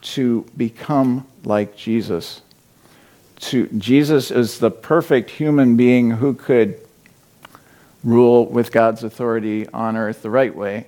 to 0.00 0.46
become 0.56 1.26
like 1.44 1.76
Jesus 1.76 2.40
to 3.44 3.66
Jesus 3.68 4.30
is 4.30 4.58
the 4.58 4.70
perfect 4.70 5.30
human 5.30 5.76
being 5.76 6.12
who 6.12 6.34
could 6.34 6.80
rule 8.02 8.46
with 8.46 8.72
God's 8.72 9.04
authority 9.04 9.68
on 9.68 9.96
earth 9.96 10.22
the 10.22 10.30
right 10.30 10.54
way. 10.54 10.86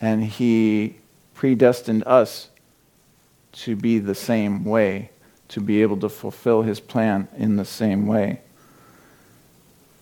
And 0.00 0.24
he 0.24 0.96
predestined 1.34 2.04
us 2.06 2.48
to 3.52 3.76
be 3.76 3.98
the 3.98 4.14
same 4.14 4.64
way, 4.64 5.10
to 5.48 5.60
be 5.60 5.82
able 5.82 5.98
to 5.98 6.08
fulfill 6.08 6.62
his 6.62 6.80
plan 6.80 7.28
in 7.36 7.56
the 7.56 7.64
same 7.64 8.06
way. 8.06 8.40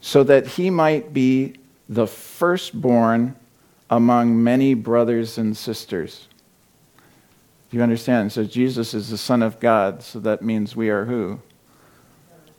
So 0.01 0.25
that 0.25 0.47
he 0.47 0.71
might 0.71 1.13
be 1.13 1.55
the 1.89 2.07
firstborn 2.07 3.37
among 3.91 4.43
many 4.43 4.75
brothers 4.75 5.39
and 5.39 5.57
sisters. 5.57 6.27
Do 7.73 7.79
you 7.79 7.83
understand? 7.83 8.33
So 8.33 8.45
Jesus 8.45 8.93
is 8.93 9.09
the 9.09 9.17
Son 9.17 9.43
of 9.43 9.59
God, 9.59 10.03
so 10.03 10.21
that 10.21 10.43
means 10.43 10.77
we 10.77 10.91
are 10.91 11.07
who? 11.07 11.41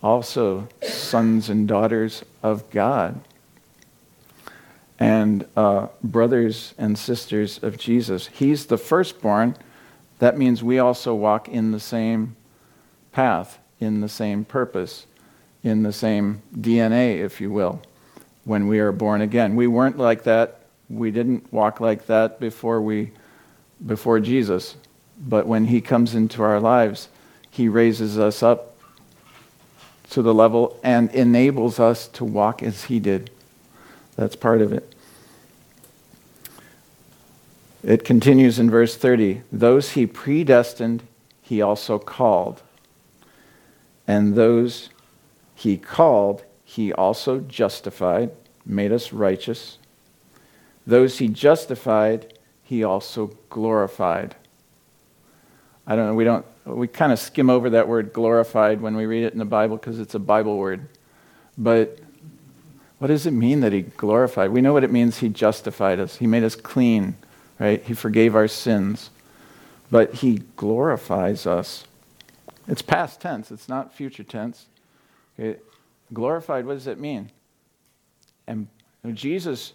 Also, 0.01 0.67
sons 0.81 1.51
and 1.51 1.67
daughters 1.67 2.23
of 2.41 2.67
God. 2.71 3.21
And 4.97 5.45
uh, 5.55 5.89
brothers 6.03 6.73
and 6.79 6.97
sisters 6.97 7.61
of 7.61 7.77
Jesus. 7.77 8.25
He's 8.33 8.65
the 8.65 8.77
firstborn. 8.79 9.55
That 10.17 10.35
means 10.35 10.63
we 10.63 10.79
also 10.79 11.13
walk 11.13 11.47
in 11.47 11.69
the 11.69 11.79
same 11.79 12.35
path, 13.11 13.59
in 13.79 14.01
the 14.01 14.09
same 14.09 14.43
purpose, 14.43 15.05
in 15.61 15.83
the 15.83 15.93
same 15.93 16.41
DNA, 16.57 17.19
if 17.19 17.39
you 17.39 17.51
will, 17.51 17.83
when 18.45 18.67
we 18.67 18.79
are 18.79 18.91
born 18.91 19.21
again. 19.21 19.55
We 19.55 19.67
weren't 19.67 19.99
like 19.99 20.23
that. 20.23 20.61
We 20.89 21.11
didn't 21.11 21.53
walk 21.53 21.79
like 21.79 22.07
that 22.07 22.39
before 22.39 22.81
we 22.81 23.11
before 23.85 24.19
Jesus. 24.19 24.75
But 25.17 25.47
when 25.47 25.65
He 25.65 25.81
comes 25.81 26.15
into 26.15 26.43
our 26.43 26.59
lives, 26.59 27.09
He 27.49 27.67
raises 27.67 28.17
us 28.17 28.43
up 28.43 28.75
to 30.09 30.21
the 30.21 30.33
level 30.33 30.79
and 30.83 31.09
enables 31.11 31.79
us 31.79 32.07
to 32.09 32.23
walk 32.23 32.61
as 32.61 32.85
He 32.85 32.99
did. 32.99 33.31
That's 34.15 34.35
part 34.35 34.61
of 34.61 34.71
it. 34.71 34.93
It 37.83 38.05
continues 38.05 38.59
in 38.59 38.69
verse 38.69 38.95
30 38.95 39.41
Those 39.51 39.91
He 39.91 40.05
predestined, 40.05 41.03
He 41.41 41.61
also 41.61 41.99
called. 41.99 42.61
And 44.07 44.35
those 44.35 44.89
He 45.55 45.77
called, 45.77 46.43
He 46.63 46.93
also 46.93 47.39
justified, 47.39 48.31
made 48.65 48.91
us 48.91 49.11
righteous. 49.11 49.77
Those 50.87 51.17
He 51.17 51.27
justified, 51.27 52.37
He 52.63 52.83
also 52.83 53.37
glorified. 53.49 54.35
I 55.85 55.95
don't 55.95 56.07
know, 56.07 56.13
we 56.13 56.23
don't, 56.23 56.45
we 56.65 56.87
kind 56.87 57.11
of 57.11 57.19
skim 57.19 57.49
over 57.49 57.71
that 57.71 57.87
word 57.87 58.13
glorified 58.13 58.81
when 58.81 58.95
we 58.95 59.05
read 59.05 59.23
it 59.25 59.33
in 59.33 59.39
the 59.39 59.45
Bible 59.45 59.77
because 59.77 59.99
it's 59.99 60.15
a 60.15 60.19
Bible 60.19 60.57
word. 60.57 60.87
But 61.57 61.99
what 62.99 63.07
does 63.07 63.25
it 63.25 63.31
mean 63.31 63.59
that 63.61 63.73
he 63.73 63.81
glorified? 63.81 64.51
We 64.51 64.61
know 64.61 64.71
what 64.71 64.85
it 64.85 64.91
means 64.91 65.17
he 65.17 65.27
justified 65.27 65.99
us. 65.99 66.17
He 66.17 66.27
made 66.27 66.43
us 66.43 66.55
clean, 66.55 67.17
right? 67.59 67.83
He 67.83 67.93
forgave 67.93 68.33
our 68.33 68.47
sins. 68.47 69.09
But 69.91 70.15
he 70.15 70.43
glorifies 70.55 71.45
us. 71.45 71.85
It's 72.67 72.81
past 72.81 73.19
tense, 73.19 73.51
it's 73.51 73.67
not 73.67 73.93
future 73.93 74.23
tense. 74.23 74.67
Okay? 75.37 75.59
Glorified, 76.13 76.65
what 76.65 76.75
does 76.75 76.87
it 76.87 76.99
mean? 76.99 77.29
And 78.47 78.67
Jesus 79.13 79.73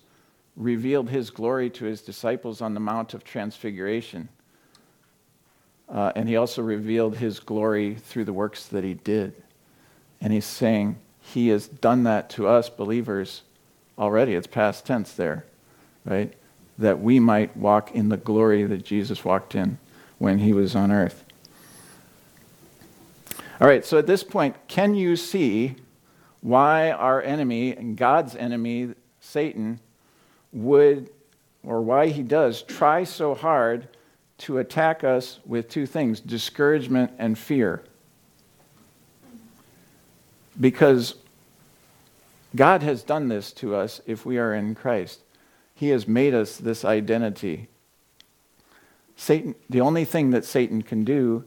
revealed 0.56 1.10
his 1.10 1.30
glory 1.30 1.68
to 1.70 1.84
his 1.84 2.00
disciples 2.00 2.60
on 2.62 2.74
the 2.74 2.80
Mount 2.80 3.12
of 3.14 3.24
Transfiguration. 3.24 4.28
Uh, 5.88 6.12
and 6.14 6.28
he 6.28 6.36
also 6.36 6.62
revealed 6.62 7.16
his 7.16 7.40
glory 7.40 7.94
through 7.94 8.24
the 8.24 8.32
works 8.32 8.66
that 8.66 8.84
he 8.84 8.94
did. 8.94 9.34
And 10.20 10.32
he's 10.32 10.44
saying 10.44 10.96
he 11.20 11.48
has 11.48 11.66
done 11.66 12.04
that 12.04 12.28
to 12.30 12.46
us 12.46 12.68
believers 12.68 13.42
already. 13.98 14.34
It's 14.34 14.46
past 14.46 14.86
tense 14.86 15.12
there, 15.12 15.44
right? 16.04 16.32
That 16.78 17.00
we 17.00 17.18
might 17.18 17.56
walk 17.56 17.92
in 17.92 18.08
the 18.08 18.16
glory 18.16 18.64
that 18.64 18.84
Jesus 18.84 19.24
walked 19.24 19.54
in 19.54 19.78
when 20.18 20.38
he 20.38 20.52
was 20.52 20.74
on 20.74 20.92
earth. 20.92 21.24
All 23.60 23.66
right, 23.66 23.84
so 23.84 23.98
at 23.98 24.06
this 24.06 24.22
point, 24.22 24.56
can 24.68 24.94
you 24.94 25.16
see 25.16 25.76
why 26.42 26.92
our 26.92 27.20
enemy 27.22 27.74
and 27.74 27.96
God's 27.96 28.36
enemy, 28.36 28.94
Satan, 29.20 29.80
would, 30.52 31.10
or 31.64 31.80
why 31.80 32.08
he 32.08 32.22
does, 32.22 32.62
try 32.62 33.02
so 33.02 33.34
hard 33.34 33.88
to 34.38 34.58
attack 34.58 35.04
us 35.04 35.40
with 35.44 35.68
two 35.68 35.86
things 35.86 36.20
discouragement 36.20 37.12
and 37.18 37.38
fear. 37.38 37.82
Because 40.58 41.14
God 42.56 42.82
has 42.82 43.02
done 43.02 43.28
this 43.28 43.52
to 43.54 43.74
us 43.74 44.00
if 44.06 44.24
we 44.24 44.38
are 44.38 44.54
in 44.54 44.74
Christ. 44.74 45.20
He 45.74 45.90
has 45.90 46.08
made 46.08 46.34
us 46.34 46.56
this 46.56 46.84
identity. 46.84 47.68
Satan, 49.16 49.54
the 49.68 49.80
only 49.80 50.04
thing 50.04 50.30
that 50.30 50.44
Satan 50.44 50.82
can 50.82 51.04
do 51.04 51.44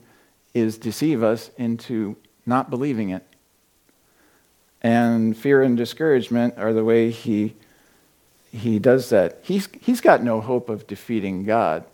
is 0.54 0.78
deceive 0.78 1.24
us 1.24 1.52
into 1.58 2.16
not 2.46 2.70
believing 2.70 3.10
it. 3.10 3.26
And 4.82 5.38
fear 5.38 5.62
and 5.62 5.78
discouragement 5.78 6.58
are 6.58 6.74
the 6.74 6.84
way 6.84 7.12
he, 7.12 7.56
he 8.52 8.80
does 8.80 9.10
that. 9.10 9.40
He's, 9.42 9.70
he's 9.82 10.02
got 10.02 10.24
no 10.24 10.42
hope 10.42 10.70
of 10.70 10.88
defeating 10.88 11.46
God. 11.46 11.86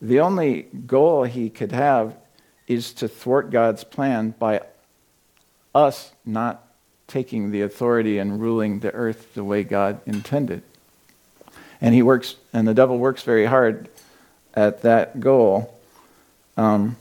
The 0.00 0.20
only 0.20 0.62
goal 0.86 1.24
he 1.24 1.50
could 1.50 1.72
have 1.72 2.16
is 2.66 2.92
to 2.94 3.08
thwart 3.08 3.50
God's 3.50 3.84
plan 3.84 4.34
by 4.38 4.62
us 5.74 6.12
not 6.24 6.66
taking 7.06 7.50
the 7.50 7.62
authority 7.62 8.18
and 8.18 8.40
ruling 8.40 8.80
the 8.80 8.92
earth 8.92 9.34
the 9.34 9.44
way 9.44 9.62
God 9.62 10.00
intended. 10.06 10.62
And 11.80 11.94
he 11.94 12.02
works, 12.02 12.36
and 12.52 12.66
the 12.66 12.74
devil 12.74 12.98
works 12.98 13.22
very 13.22 13.44
hard 13.44 13.88
at 14.54 14.82
that 14.82 15.20
goal. 15.20 15.78
Um, 16.56 16.96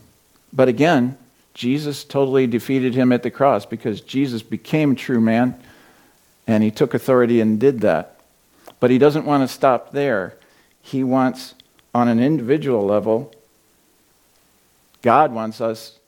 but 0.51 0.67
again, 0.67 1.17
Jesus 1.53 2.03
totally 2.03 2.47
defeated 2.47 2.95
him 2.95 3.12
at 3.12 3.23
the 3.23 3.32
cross 3.32 3.65
because 3.65 4.01
Jesus 4.01 4.41
became 4.41 4.95
true 4.95 5.21
man 5.21 5.60
and 6.47 6.63
he 6.63 6.71
took 6.71 6.93
authority 6.93 7.39
and 7.39 7.60
did 7.60 7.82
that. 7.82 8.19
But 8.79 8.91
he 8.91 8.97
doesn't 8.97 9.25
want 9.25 9.47
to 9.47 9.53
stop 9.53 9.91
there. 9.91 10.36
He 10.82 11.03
wants 11.03 11.56
on 11.93 12.08
an 12.08 12.19
individual 12.19 12.86
level, 12.86 13.32
God 15.01 15.34
wants 15.34 15.62
us 15.62 15.99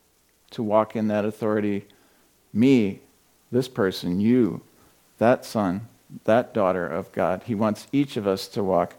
to 0.52 0.64
walk 0.64 0.96
in 0.96 1.08
that 1.10 1.26
authority. 1.26 1.86
Me, 2.54 3.00
this 3.52 3.68
person, 3.68 4.20
you, 4.20 4.62
that 5.18 5.46
son, 5.46 5.88
that 6.24 6.54
daughter 6.54 6.88
of 6.88 7.12
God. 7.12 7.44
He 7.46 7.56
wants 7.56 7.88
each 7.92 8.18
of 8.18 8.26
us 8.26 8.48
to 8.50 8.64
walk 8.64 8.96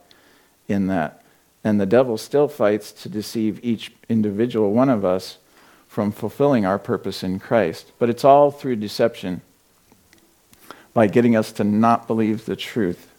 in 0.69 0.87
that. 0.89 1.23
And 1.65 1.81
the 1.81 1.87
devil 1.87 2.17
still 2.19 2.49
fights 2.49 2.93
to 2.93 3.09
deceive 3.09 3.59
each 3.65 3.93
individual 4.09 4.73
one 4.73 4.89
of 4.89 5.05
us 5.05 5.39
from 5.89 6.13
fulfilling 6.13 6.67
our 6.67 6.79
purpose 6.79 7.23
in 7.23 7.39
Christ. 7.39 7.91
But 7.99 8.11
it's 8.11 8.25
all 8.25 8.51
through 8.51 8.77
deception 8.77 9.41
by 10.93 11.07
getting 11.07 11.35
us 11.35 11.53
to 11.53 11.65
not 11.65 12.07
believe 12.07 12.45
the 12.45 12.57
truth. 12.57 13.11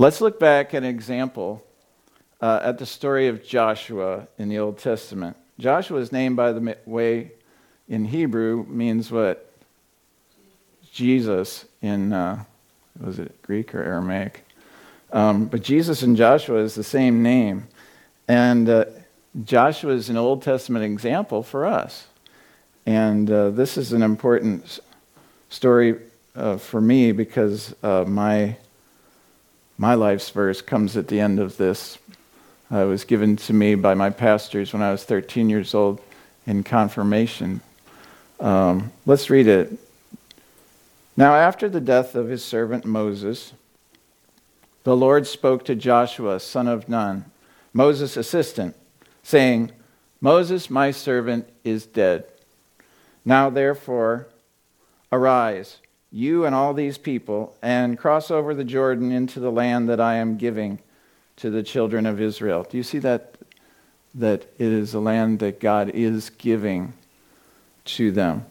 Let's 0.00 0.20
look 0.20 0.38
back 0.38 0.74
at 0.74 0.84
an 0.84 0.88
example 0.88 1.66
uh, 2.40 2.60
at 2.62 2.78
the 2.78 2.86
story 2.86 3.26
of 3.26 3.44
Joshua 3.44 4.28
in 4.38 4.48
the 4.48 4.60
Old 4.60 4.78
Testament. 4.78 5.36
Joshua's 5.58 6.12
name, 6.12 6.36
by 6.36 6.52
the 6.52 6.76
way 6.86 7.32
in 7.88 8.04
Hebrew 8.04 8.64
means 8.68 9.10
what? 9.10 9.52
Jesus 10.92 11.64
in, 11.82 12.12
uh, 12.12 12.44
was 13.00 13.18
it 13.18 13.42
Greek 13.42 13.74
or 13.74 13.82
Aramaic? 13.82 14.44
Um, 15.12 15.46
but 15.46 15.64
Jesus 15.64 16.02
and 16.02 16.16
Joshua 16.16 16.58
is 16.58 16.76
the 16.76 16.84
same 16.84 17.20
name. 17.24 17.66
And 18.28 18.68
uh, 18.68 18.84
Joshua 19.42 19.94
is 19.94 20.10
an 20.10 20.16
Old 20.16 20.42
Testament 20.42 20.84
example 20.84 21.42
for 21.42 21.66
us. 21.66 22.06
And 22.86 23.28
uh, 23.28 23.50
this 23.50 23.76
is 23.76 23.92
an 23.92 24.02
important 24.02 24.78
story 25.48 25.96
uh, 26.36 26.56
for 26.56 26.80
me 26.80 27.10
because 27.10 27.74
uh, 27.82 28.04
my, 28.06 28.56
my 29.78 29.94
life's 29.94 30.28
verse 30.30 30.60
comes 30.60 30.96
at 30.96 31.06
the 31.06 31.20
end 31.20 31.38
of 31.38 31.56
this. 31.56 31.98
Uh, 32.70 32.78
it 32.78 32.88
was 32.88 33.04
given 33.04 33.36
to 33.36 33.52
me 33.52 33.76
by 33.76 33.94
my 33.94 34.10
pastors 34.10 34.72
when 34.72 34.82
I 34.82 34.90
was 34.90 35.04
13 35.04 35.48
years 35.48 35.72
old 35.72 36.00
in 36.46 36.64
confirmation. 36.64 37.60
Um, 38.40 38.92
let's 39.06 39.30
read 39.30 39.46
it. 39.46 39.72
Now, 41.16 41.34
after 41.34 41.68
the 41.68 41.80
death 41.80 42.14
of 42.14 42.28
his 42.28 42.44
servant 42.44 42.84
Moses, 42.84 43.52
the 44.84 44.96
Lord 44.96 45.26
spoke 45.26 45.64
to 45.64 45.74
Joshua, 45.74 46.40
son 46.40 46.66
of 46.66 46.88
Nun, 46.88 47.24
Moses' 47.72 48.16
assistant, 48.16 48.74
saying, 49.22 49.70
Moses, 50.20 50.68
my 50.68 50.90
servant, 50.90 51.48
is 51.64 51.86
dead. 51.86 52.24
Now, 53.24 53.50
therefore, 53.50 54.26
arise, 55.12 55.78
you 56.10 56.44
and 56.44 56.54
all 56.54 56.72
these 56.74 56.98
people, 56.98 57.54
and 57.62 57.98
cross 57.98 58.30
over 58.30 58.54
the 58.54 58.64
Jordan 58.64 59.12
into 59.12 59.40
the 59.40 59.52
land 59.52 59.88
that 59.88 60.00
I 60.00 60.16
am 60.16 60.36
giving 60.36 60.78
to 61.36 61.50
the 61.50 61.62
children 61.62 62.06
of 62.06 62.20
Israel. 62.20 62.66
Do 62.68 62.76
you 62.76 62.82
see 62.82 62.98
that? 63.00 63.34
That 64.14 64.42
it 64.58 64.72
is 64.72 64.94
a 64.94 65.00
land 65.00 65.38
that 65.40 65.60
God 65.60 65.90
is 65.90 66.30
giving 66.30 66.94
to 67.84 68.10
them. 68.10 68.44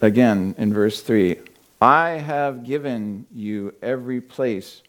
Again, 0.00 0.54
in 0.58 0.72
verse 0.72 1.02
3 1.02 1.38
I 1.80 2.10
have 2.10 2.64
given 2.64 3.26
you 3.34 3.74
every 3.82 4.20
place 4.20 4.82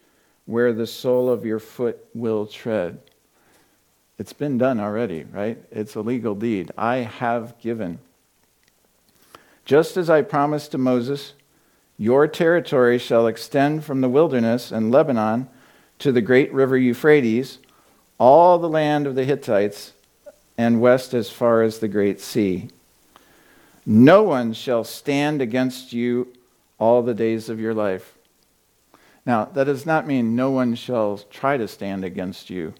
where 0.46 0.72
the 0.72 0.86
sole 0.86 1.28
of 1.28 1.44
your 1.44 1.58
foot 1.58 2.06
will 2.14 2.46
tread. 2.46 2.98
It's 4.18 4.32
been 4.32 4.56
done 4.56 4.80
already, 4.80 5.24
right? 5.24 5.58
It's 5.70 5.94
a 5.94 6.00
legal 6.00 6.34
deed. 6.34 6.70
I 6.76 6.96
have 6.98 7.60
given. 7.60 7.98
Just 9.68 9.98
as 9.98 10.08
I 10.08 10.22
promised 10.22 10.70
to 10.70 10.78
Moses, 10.78 11.34
your 11.98 12.26
territory 12.26 12.96
shall 12.96 13.26
extend 13.26 13.84
from 13.84 14.00
the 14.00 14.08
wilderness 14.08 14.72
and 14.72 14.90
Lebanon 14.90 15.46
to 15.98 16.10
the 16.10 16.22
great 16.22 16.50
river 16.54 16.78
Euphrates, 16.78 17.58
all 18.16 18.58
the 18.58 18.68
land 18.70 19.06
of 19.06 19.14
the 19.14 19.26
Hittites, 19.26 19.92
and 20.56 20.80
west 20.80 21.12
as 21.12 21.28
far 21.28 21.60
as 21.60 21.80
the 21.80 21.86
great 21.86 22.18
sea. 22.18 22.70
No 23.84 24.22
one 24.22 24.54
shall 24.54 24.84
stand 24.84 25.42
against 25.42 25.92
you 25.92 26.28
all 26.78 27.02
the 27.02 27.12
days 27.12 27.50
of 27.50 27.60
your 27.60 27.74
life. 27.74 28.14
Now, 29.26 29.44
that 29.52 29.64
does 29.64 29.84
not 29.84 30.06
mean 30.06 30.34
no 30.34 30.50
one 30.50 30.76
shall 30.76 31.18
try 31.30 31.58
to 31.58 31.68
stand 31.68 32.06
against 32.06 32.48
you. 32.48 32.72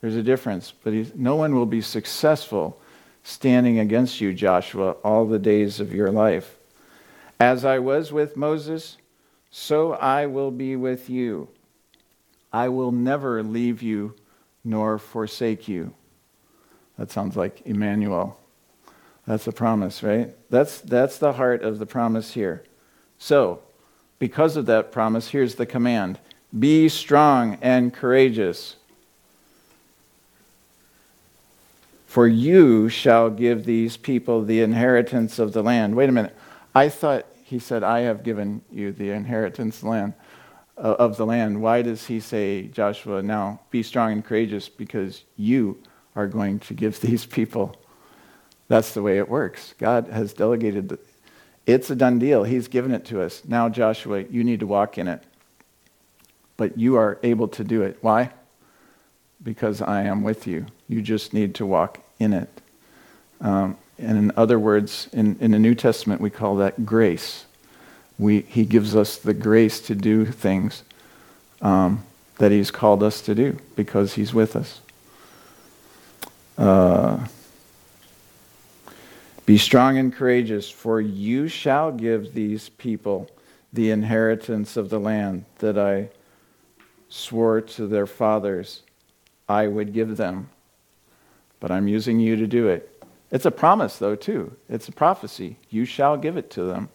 There's 0.00 0.16
a 0.16 0.22
difference, 0.24 0.72
but 0.82 0.92
no 1.14 1.36
one 1.36 1.54
will 1.54 1.64
be 1.64 1.80
successful 1.80 2.80
standing 3.28 3.78
against 3.78 4.22
you, 4.22 4.32
Joshua, 4.32 4.92
all 5.04 5.26
the 5.26 5.38
days 5.38 5.80
of 5.80 5.92
your 5.92 6.10
life. 6.10 6.56
As 7.38 7.62
I 7.62 7.78
was 7.78 8.10
with 8.10 8.38
Moses, 8.38 8.96
so 9.50 9.92
I 9.92 10.24
will 10.24 10.50
be 10.50 10.76
with 10.76 11.10
you. 11.10 11.48
I 12.50 12.70
will 12.70 12.90
never 12.90 13.42
leave 13.42 13.82
you 13.82 14.14
nor 14.64 14.98
forsake 14.98 15.68
you. 15.68 15.92
That 16.96 17.10
sounds 17.10 17.36
like 17.36 17.60
Emmanuel. 17.66 18.40
That's 19.26 19.46
a 19.46 19.52
promise, 19.52 20.02
right? 20.02 20.34
That's, 20.48 20.80
that's 20.80 21.18
the 21.18 21.34
heart 21.34 21.62
of 21.62 21.78
the 21.78 21.86
promise 21.86 22.32
here. 22.32 22.64
So, 23.18 23.60
because 24.18 24.56
of 24.56 24.64
that 24.66 24.90
promise, 24.90 25.28
here's 25.28 25.56
the 25.56 25.66
command 25.66 26.18
Be 26.58 26.88
strong 26.88 27.58
and 27.60 27.92
courageous. 27.92 28.76
For 32.08 32.26
you 32.26 32.88
shall 32.88 33.28
give 33.28 33.66
these 33.66 33.98
people 33.98 34.42
the 34.42 34.62
inheritance 34.62 35.38
of 35.38 35.52
the 35.52 35.62
land. 35.62 35.94
Wait 35.94 36.08
a 36.08 36.12
minute. 36.12 36.34
I 36.74 36.88
thought 36.88 37.26
he 37.44 37.58
said, 37.58 37.82
I 37.82 38.00
have 38.00 38.22
given 38.22 38.62
you 38.72 38.92
the 38.92 39.10
inheritance 39.10 39.82
land 39.82 40.14
uh, 40.78 40.96
of 40.98 41.18
the 41.18 41.26
land. 41.26 41.60
Why 41.60 41.82
does 41.82 42.06
he 42.06 42.18
say, 42.18 42.68
Joshua, 42.68 43.22
now 43.22 43.60
be 43.70 43.82
strong 43.82 44.12
and 44.12 44.24
courageous 44.24 44.70
because 44.70 45.24
you 45.36 45.82
are 46.16 46.26
going 46.26 46.60
to 46.60 46.72
give 46.72 46.98
these 47.02 47.26
people? 47.26 47.76
That's 48.68 48.94
the 48.94 49.02
way 49.02 49.18
it 49.18 49.28
works. 49.28 49.74
God 49.76 50.08
has 50.08 50.32
delegated 50.32 50.88
the, 50.88 50.98
it's 51.66 51.90
a 51.90 51.94
done 51.94 52.18
deal. 52.18 52.42
He's 52.42 52.68
given 52.68 52.92
it 52.92 53.04
to 53.06 53.20
us. 53.20 53.42
Now, 53.46 53.68
Joshua, 53.68 54.22
you 54.22 54.42
need 54.44 54.60
to 54.60 54.66
walk 54.66 54.96
in 54.96 55.08
it. 55.08 55.22
But 56.56 56.78
you 56.78 56.96
are 56.96 57.18
able 57.22 57.48
to 57.48 57.64
do 57.64 57.82
it. 57.82 57.98
Why? 58.00 58.30
Because 59.42 59.82
I 59.82 60.04
am 60.04 60.22
with 60.22 60.46
you. 60.46 60.64
You 60.88 61.02
just 61.02 61.32
need 61.32 61.54
to 61.56 61.66
walk 61.66 62.00
in 62.18 62.32
it. 62.32 62.48
Um, 63.40 63.76
and 63.98 64.16
in 64.16 64.32
other 64.36 64.58
words, 64.58 65.08
in, 65.12 65.36
in 65.40 65.50
the 65.50 65.58
New 65.58 65.74
Testament, 65.74 66.20
we 66.20 66.30
call 66.30 66.56
that 66.56 66.86
grace. 66.86 67.44
We, 68.18 68.40
he 68.42 68.64
gives 68.64 68.96
us 68.96 69.16
the 69.16 69.34
grace 69.34 69.80
to 69.82 69.94
do 69.94 70.24
things 70.24 70.82
um, 71.60 72.04
that 72.38 72.52
He's 72.52 72.70
called 72.70 73.02
us 73.02 73.20
to 73.22 73.34
do 73.34 73.58
because 73.76 74.14
He's 74.14 74.32
with 74.32 74.56
us. 74.56 74.80
Uh, 76.56 77.26
be 79.46 79.56
strong 79.56 79.96
and 79.98 80.12
courageous, 80.12 80.68
for 80.68 81.00
you 81.00 81.48
shall 81.48 81.90
give 81.92 82.34
these 82.34 82.68
people 82.68 83.30
the 83.72 83.90
inheritance 83.90 84.76
of 84.76 84.90
the 84.90 84.98
land 84.98 85.44
that 85.58 85.78
I 85.78 86.10
swore 87.08 87.60
to 87.60 87.86
their 87.86 88.06
fathers 88.06 88.82
I 89.48 89.66
would 89.66 89.94
give 89.94 90.16
them. 90.16 90.50
But 91.60 91.70
I'm 91.70 91.88
using 91.88 92.20
you 92.20 92.36
to 92.36 92.46
do 92.46 92.68
it. 92.68 93.04
It's 93.30 93.44
a 93.44 93.50
promise, 93.50 93.98
though, 93.98 94.14
too. 94.14 94.56
It's 94.68 94.88
a 94.88 94.92
prophecy. 94.92 95.56
You 95.70 95.84
shall 95.84 96.16
give 96.16 96.36
it 96.36 96.50
to 96.52 96.62
them. 96.62 96.88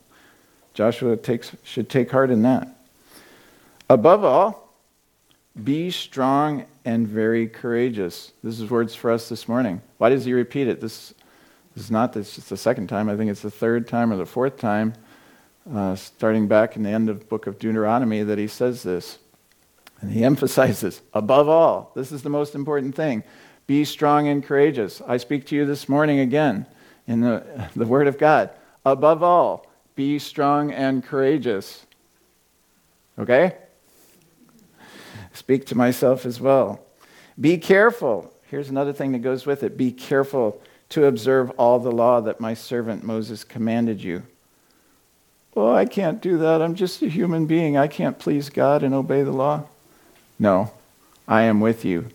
Joshua 0.74 1.16
takes, 1.18 1.52
should 1.64 1.90
take 1.90 2.10
heart 2.10 2.32
in 2.32 2.42
that. 2.44 2.68
Above 3.90 4.24
all, 4.24 4.74
be 5.64 5.92
strong 5.92 6.66
and 6.84 7.08
very 7.08 7.48
courageous. 7.48 8.32
This 8.44 8.60
is 8.60 8.70
words 8.70 8.96
for 8.96 9.12
us 9.12 9.30
this 9.30 9.48
morning. 9.48 9.82
Why 10.00 10.10
does 10.10 10.26
he 10.26 10.34
repeat 10.34 10.68
it? 10.68 10.82
This 10.82 11.14
is 11.76 11.92
not 11.92 12.14
this 12.14 12.38
it's 12.38 12.50
the 12.50 12.58
second 12.58 12.88
time. 12.88 13.10
I 13.10 13.16
think 13.16 13.30
it's 13.30 13.42
the 13.42 13.52
third 13.52 13.88
time 13.88 14.12
or 14.12 14.16
the 14.16 14.26
fourth 14.26 14.58
time, 14.58 14.94
uh, 15.72 15.96
starting 15.96 16.48
back 16.48 16.76
in 16.76 16.84
the 16.84 16.90
end 16.90 17.10
of 17.10 17.20
the 17.20 17.26
book 17.26 17.46
of 17.46 17.60
Deuteronomy, 17.60 18.24
that 18.24 18.40
he 18.40 18.48
says 18.48 18.82
this. 18.82 19.20
And 20.02 20.12
he 20.12 20.24
emphasizes, 20.26 21.02
above 21.14 21.48
all, 21.48 21.92
this 21.96 22.12
is 22.12 22.24
the 22.24 22.30
most 22.30 22.56
important 22.56 22.96
thing 22.96 23.24
be 23.68 23.86
strong 23.86 24.28
and 24.28 24.44
courageous. 24.44 25.02
I 25.08 25.18
speak 25.18 25.46
to 25.48 25.56
you 25.56 25.66
this 25.66 25.88
morning 25.88 26.20
again 26.20 26.66
in 27.08 27.22
the, 27.22 27.70
the 27.76 27.86
Word 27.86 28.08
of 28.08 28.18
God. 28.18 28.50
Above 28.86 29.24
all, 29.24 29.68
be 29.96 30.20
strong 30.20 30.72
and 30.72 31.04
courageous. 31.04 31.86
Okay? 33.18 33.56
Speak 35.34 35.66
to 35.68 35.76
myself 35.76 36.26
as 36.26 36.40
well. 36.40 36.82
Be 37.40 37.58
careful. 37.58 38.34
Here's 38.50 38.70
another 38.70 38.94
thing 38.94 39.14
that 39.14 39.20
goes 39.20 39.46
with 39.46 39.64
it 39.64 39.78
be 39.78 39.92
careful 39.92 40.62
to 40.90 41.06
observe 41.06 41.50
all 41.52 41.80
the 41.80 41.92
law 41.92 42.22
that 42.22 42.40
my 42.40 42.54
servant 42.54 43.04
Moses 43.04 43.44
commanded 43.44 44.04
you. 44.04 44.24
Well, 45.56 45.76
I 45.76 45.86
can't 45.86 46.22
do 46.22 46.38
that. 46.40 46.62
I'm 46.62 46.76
just 46.76 47.02
a 47.02 47.08
human 47.08 47.46
being. 47.46 47.78
I 47.78 47.88
can't 47.88 48.20
please 48.20 48.50
God 48.50 48.84
and 48.84 48.94
obey 48.94 49.24
the 49.24 49.32
law. 49.32 49.64
No, 50.40 50.72
I 51.28 51.44
am 51.44 51.60
with 51.60 51.86
you. 51.86 52.10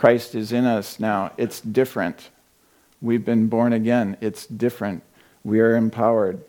Christ 0.00 0.34
is 0.34 0.50
in 0.50 0.64
us 0.64 0.98
now. 0.98 1.30
It's 1.36 1.60
different. 1.60 2.30
We've 3.00 3.24
been 3.24 3.46
born 3.46 3.72
again. 3.72 4.16
It's 4.20 4.46
different. 4.46 5.04
We 5.44 5.60
are 5.60 5.76
empowered. 5.76 6.42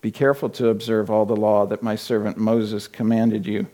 Be 0.00 0.12
careful 0.12 0.50
to 0.50 0.68
observe 0.68 1.10
all 1.10 1.26
the 1.26 1.34
law 1.36 1.66
that 1.66 1.82
my 1.82 1.96
servant 1.96 2.36
Moses 2.36 2.86
commanded 2.86 3.46
you. 3.46 3.66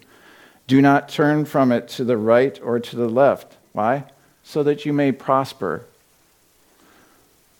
Do 0.66 0.80
not 0.80 1.10
turn 1.10 1.44
from 1.44 1.70
it 1.70 1.88
to 1.88 2.04
the 2.04 2.16
right 2.16 2.58
or 2.62 2.80
to 2.80 2.96
the 2.96 3.08
left. 3.08 3.56
Why? 3.72 4.04
so 4.46 4.62
that 4.62 4.86
you 4.86 4.92
may 4.92 5.10
prosper. 5.10 5.84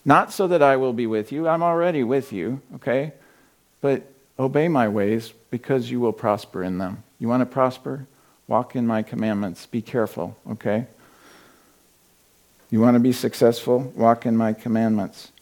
Not 0.05 0.33
so 0.33 0.47
that 0.47 0.63
I 0.63 0.77
will 0.77 0.93
be 0.93 1.09
with 1.09 1.33
you, 1.33 1.49
I'm 1.49 1.65
already 1.65 2.05
with 2.05 2.33
you, 2.33 2.61
okay? 2.77 3.13
But 3.81 4.09
obey 4.39 4.69
my 4.69 4.87
ways, 4.87 5.33
because 5.51 5.91
you 5.91 5.99
will 5.99 6.13
prosper 6.13 6.63
in 6.63 6.79
them. 6.79 7.03
You 7.19 7.27
want 7.27 7.41
to 7.41 7.47
prosper? 7.47 8.07
Walk 8.49 8.77
in 8.77 8.87
my 8.87 9.03
commandments. 9.03 9.67
Be 9.67 9.83
careful, 9.83 10.37
okay? 10.51 10.87
You 12.71 12.81
want 12.81 12.95
to 12.95 13.01
be 13.01 13.13
successful? 13.13 13.93
Walk 13.97 14.27
in 14.27 14.37
my 14.37 14.53
commandments. 14.53 15.33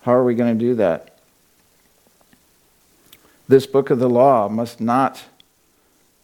How 0.00 0.12
are 0.12 0.24
we 0.24 0.34
going 0.34 0.58
to 0.58 0.64
do 0.64 0.74
that? 0.74 1.18
This 3.48 3.66
book 3.66 3.90
of 3.90 3.98
the 3.98 4.08
law 4.08 4.48
must 4.48 4.80
not 4.80 5.24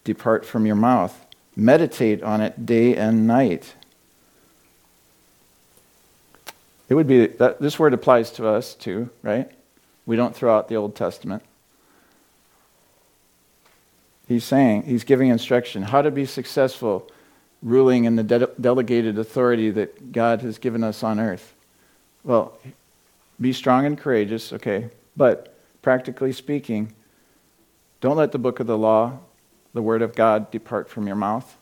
depart 0.05 0.45
from 0.45 0.67
your 0.67 0.77
mouth. 0.77 1.25
Meditate 1.55 2.23
on 2.23 2.41
it 2.41 2.67
day 2.67 2.97
and 2.97 3.27
night. 3.27 3.75
It 6.89 6.95
would 6.95 7.07
be 7.07 7.27
that 7.27 7.61
this 7.61 7.79
word 7.79 7.95
applies 7.95 8.31
to 8.33 8.47
us 8.47 8.75
too, 8.75 9.09
right? 9.23 9.51
We 10.05 10.17
don't 10.17 10.35
throw 10.35 10.57
out 10.57 10.69
the 10.69 10.77
Old 10.77 10.95
Testament. 10.95 11.43
He's 14.33 14.45
saying, 14.45 14.85
he's 14.85 15.05
giving 15.05 15.29
instruction 15.29 15.83
how 15.83 16.01
to 16.01 16.11
be 16.11 16.25
successful 16.25 17.07
ruling 17.63 18.07
in 18.07 18.17
the 18.17 18.23
de- 18.23 18.51
delegated 18.59 19.19
authority 19.19 19.69
that 19.73 20.11
God 20.11 20.41
has 20.41 20.57
given 20.57 20.83
us 20.83 21.03
on 21.03 21.21
earth. 21.21 21.53
Well, 22.25 22.57
be 23.39 23.53
strong 23.53 23.85
and 23.85 23.99
courageous, 23.99 24.51
okay, 24.55 24.89
but 25.19 25.55
practically 25.83 26.33
speaking, 26.33 26.95
don't 28.01 28.17
let 28.17 28.33
the 28.33 28.39
book 28.39 28.59
of 28.59 28.67
the 28.67 28.79
law, 28.79 29.19
the 29.75 29.83
word 29.83 30.01
of 30.01 30.15
God, 30.15 30.51
depart 30.51 30.89
from 30.89 31.07
your 31.07 31.17
mouth. 31.17 31.59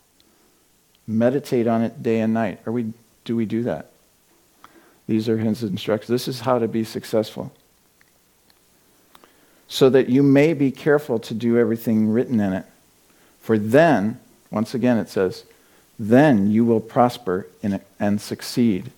Meditate 1.08 1.66
on 1.66 1.82
it 1.82 2.04
day 2.04 2.20
and 2.20 2.32
night. 2.32 2.60
Are 2.66 2.72
we, 2.72 2.92
do 3.24 3.34
we 3.34 3.46
do 3.46 3.64
that? 3.64 3.90
These 5.08 5.28
are 5.28 5.38
his 5.38 5.64
instructions. 5.64 6.08
This 6.08 6.28
is 6.28 6.38
how 6.38 6.60
to 6.60 6.68
be 6.68 6.84
successful. 6.84 7.52
So 9.72 9.88
that 9.90 10.08
you 10.08 10.24
may 10.24 10.52
be 10.52 10.72
careful 10.72 11.20
to 11.20 11.32
do 11.32 11.56
everything 11.56 12.10
written 12.10 12.40
in 12.40 12.52
it. 12.52 12.66
For 13.40 13.56
then, 13.56 14.18
once 14.50 14.74
again 14.74 14.98
it 14.98 15.08
says, 15.08 15.44
then 15.96 16.50
you 16.50 16.64
will 16.64 16.80
prosper 16.80 17.46
and 17.62 18.20
succeed 18.20 18.90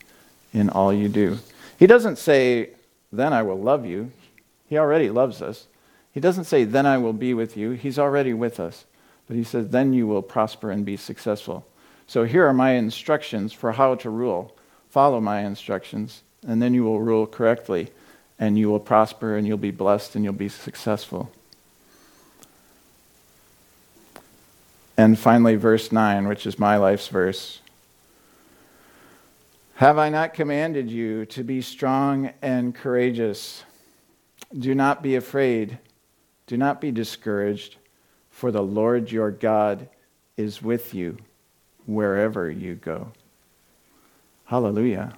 in 0.54 0.70
all 0.70 0.90
you 0.90 1.08
do. 1.08 1.38
He 1.78 1.86
doesn't 1.86 2.16
say, 2.16 2.70
then 3.12 3.34
I 3.34 3.42
will 3.42 3.60
love 3.60 3.84
you. 3.84 4.12
He 4.66 4.78
already 4.78 5.10
loves 5.10 5.42
us. 5.42 5.66
He 6.14 6.20
doesn't 6.20 6.44
say, 6.44 6.64
then 6.64 6.86
I 6.86 6.96
will 6.96 7.12
be 7.12 7.34
with 7.34 7.54
you. 7.54 7.72
He's 7.72 7.98
already 7.98 8.32
with 8.32 8.58
us. 8.58 8.86
But 9.28 9.36
he 9.36 9.44
says, 9.44 9.68
then 9.68 9.92
you 9.92 10.06
will 10.06 10.22
prosper 10.22 10.70
and 10.70 10.86
be 10.86 10.96
successful. 10.96 11.66
So 12.06 12.24
here 12.24 12.46
are 12.46 12.54
my 12.54 12.72
instructions 12.72 13.52
for 13.52 13.72
how 13.72 13.94
to 13.96 14.08
rule. 14.08 14.56
Follow 14.88 15.20
my 15.20 15.40
instructions, 15.40 16.22
and 16.46 16.62
then 16.62 16.72
you 16.72 16.84
will 16.84 17.00
rule 17.00 17.26
correctly, 17.26 17.90
and 18.42 18.58
you 18.58 18.68
will 18.68 18.80
prosper, 18.80 19.36
and 19.36 19.46
you'll 19.46 19.56
be 19.56 19.70
blessed, 19.70 20.16
and 20.16 20.24
you'll 20.24 20.32
be 20.32 20.48
successful. 20.48 21.30
And 24.96 25.16
finally, 25.16 25.54
verse 25.54 25.92
9, 25.92 26.26
which 26.26 26.44
is 26.44 26.58
my 26.58 26.76
life's 26.76 27.06
verse. 27.06 27.60
Have 29.76 29.96
I 29.96 30.08
not 30.08 30.34
commanded 30.34 30.90
you 30.90 31.24
to 31.26 31.44
be 31.44 31.62
strong 31.62 32.32
and 32.42 32.74
courageous? 32.74 33.62
Do 34.58 34.74
not 34.74 35.04
be 35.04 35.14
afraid. 35.14 35.78
Do 36.48 36.56
not 36.56 36.80
be 36.80 36.90
discouraged, 36.90 37.76
for 38.28 38.50
the 38.50 38.60
Lord 38.60 39.12
your 39.12 39.30
God 39.30 39.88
is 40.36 40.60
with 40.60 40.94
you 40.94 41.16
wherever 41.86 42.50
you 42.50 42.74
go. 42.74 43.12
Hallelujah. 44.46 45.12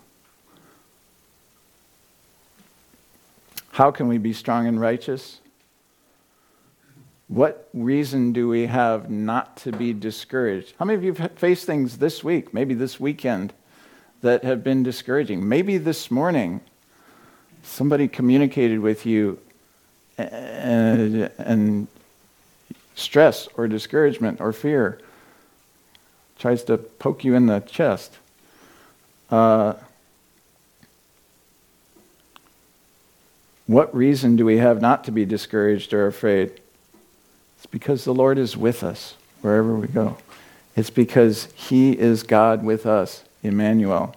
How 3.74 3.90
can 3.90 4.06
we 4.06 4.18
be 4.18 4.32
strong 4.32 4.68
and 4.68 4.80
righteous? 4.80 5.40
What 7.26 7.68
reason 7.74 8.32
do 8.32 8.48
we 8.48 8.66
have 8.66 9.10
not 9.10 9.56
to 9.58 9.72
be 9.72 9.92
discouraged? 9.92 10.74
How 10.78 10.84
many 10.84 10.96
of 10.96 11.02
you 11.02 11.12
have 11.14 11.32
faced 11.32 11.66
things 11.66 11.98
this 11.98 12.22
week, 12.22 12.54
maybe 12.54 12.74
this 12.74 13.00
weekend, 13.00 13.52
that 14.22 14.44
have 14.44 14.62
been 14.62 14.84
discouraging? 14.84 15.48
Maybe 15.48 15.76
this 15.76 16.08
morning 16.08 16.60
somebody 17.64 18.06
communicated 18.06 18.78
with 18.78 19.06
you 19.06 19.40
and, 20.18 21.32
and 21.36 21.88
stress 22.94 23.48
or 23.56 23.66
discouragement 23.66 24.40
or 24.40 24.52
fear 24.52 25.00
tries 26.38 26.62
to 26.62 26.78
poke 26.78 27.24
you 27.24 27.34
in 27.34 27.46
the 27.46 27.58
chest. 27.58 28.18
Uh, 29.32 29.72
what 33.66 33.94
reason 33.94 34.36
do 34.36 34.44
we 34.44 34.58
have 34.58 34.80
not 34.80 35.04
to 35.04 35.10
be 35.10 35.24
discouraged 35.24 35.92
or 35.94 36.06
afraid? 36.06 36.60
It's 37.56 37.66
because 37.66 38.04
the 38.04 38.14
Lord 38.14 38.38
is 38.38 38.56
with 38.56 38.84
us 38.84 39.16
wherever 39.40 39.74
we 39.74 39.88
go. 39.88 40.18
It's 40.76 40.90
because 40.90 41.48
He 41.54 41.98
is 41.98 42.22
God 42.22 42.62
with 42.64 42.84
us, 42.84 43.24
Emmanuel. 43.42 44.14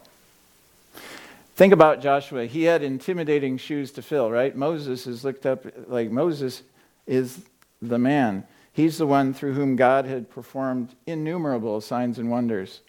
Think 1.55 1.73
about 1.73 2.01
Joshua. 2.01 2.45
He 2.45 2.63
had 2.63 2.83
intimidating 2.83 3.57
shoes 3.57 3.91
to 3.93 4.01
fill, 4.01 4.29
right? 4.29 4.55
Moses 4.55 5.07
is 5.07 5.23
looked 5.23 5.45
up 5.45 5.65
like 5.87 6.11
Moses 6.11 6.61
is 7.07 7.39
the 7.81 7.97
man. 7.97 8.45
He's 8.73 8.99
the 8.99 9.07
one 9.07 9.33
through 9.33 9.53
whom 9.53 9.75
God 9.75 10.05
had 10.05 10.29
performed 10.29 10.93
innumerable 11.07 11.81
signs 11.81 12.19
and 12.19 12.29
wonders. 12.29 12.81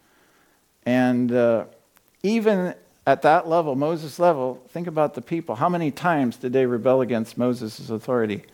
And 0.84 1.32
uh, 1.32 1.64
even 2.22 2.74
at 3.08 3.22
that 3.22 3.48
level, 3.48 3.74
Moses' 3.74 4.18
level, 4.18 4.62
think 4.68 4.86
about 4.86 5.14
the 5.14 5.22
people. 5.22 5.56
How 5.56 5.68
many 5.68 5.90
times 5.90 6.36
did 6.36 6.52
they 6.52 6.66
rebel 6.66 7.00
against 7.00 7.38
Moses' 7.38 7.90
authority? 7.90 8.44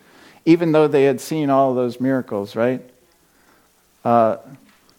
even 0.45 0.73
though 0.73 0.89
they 0.89 1.05
had 1.05 1.21
seen 1.21 1.51
all 1.51 1.75
those 1.75 2.01
miracles, 2.01 2.55
right? 2.55 2.83
Uh, 4.05 4.37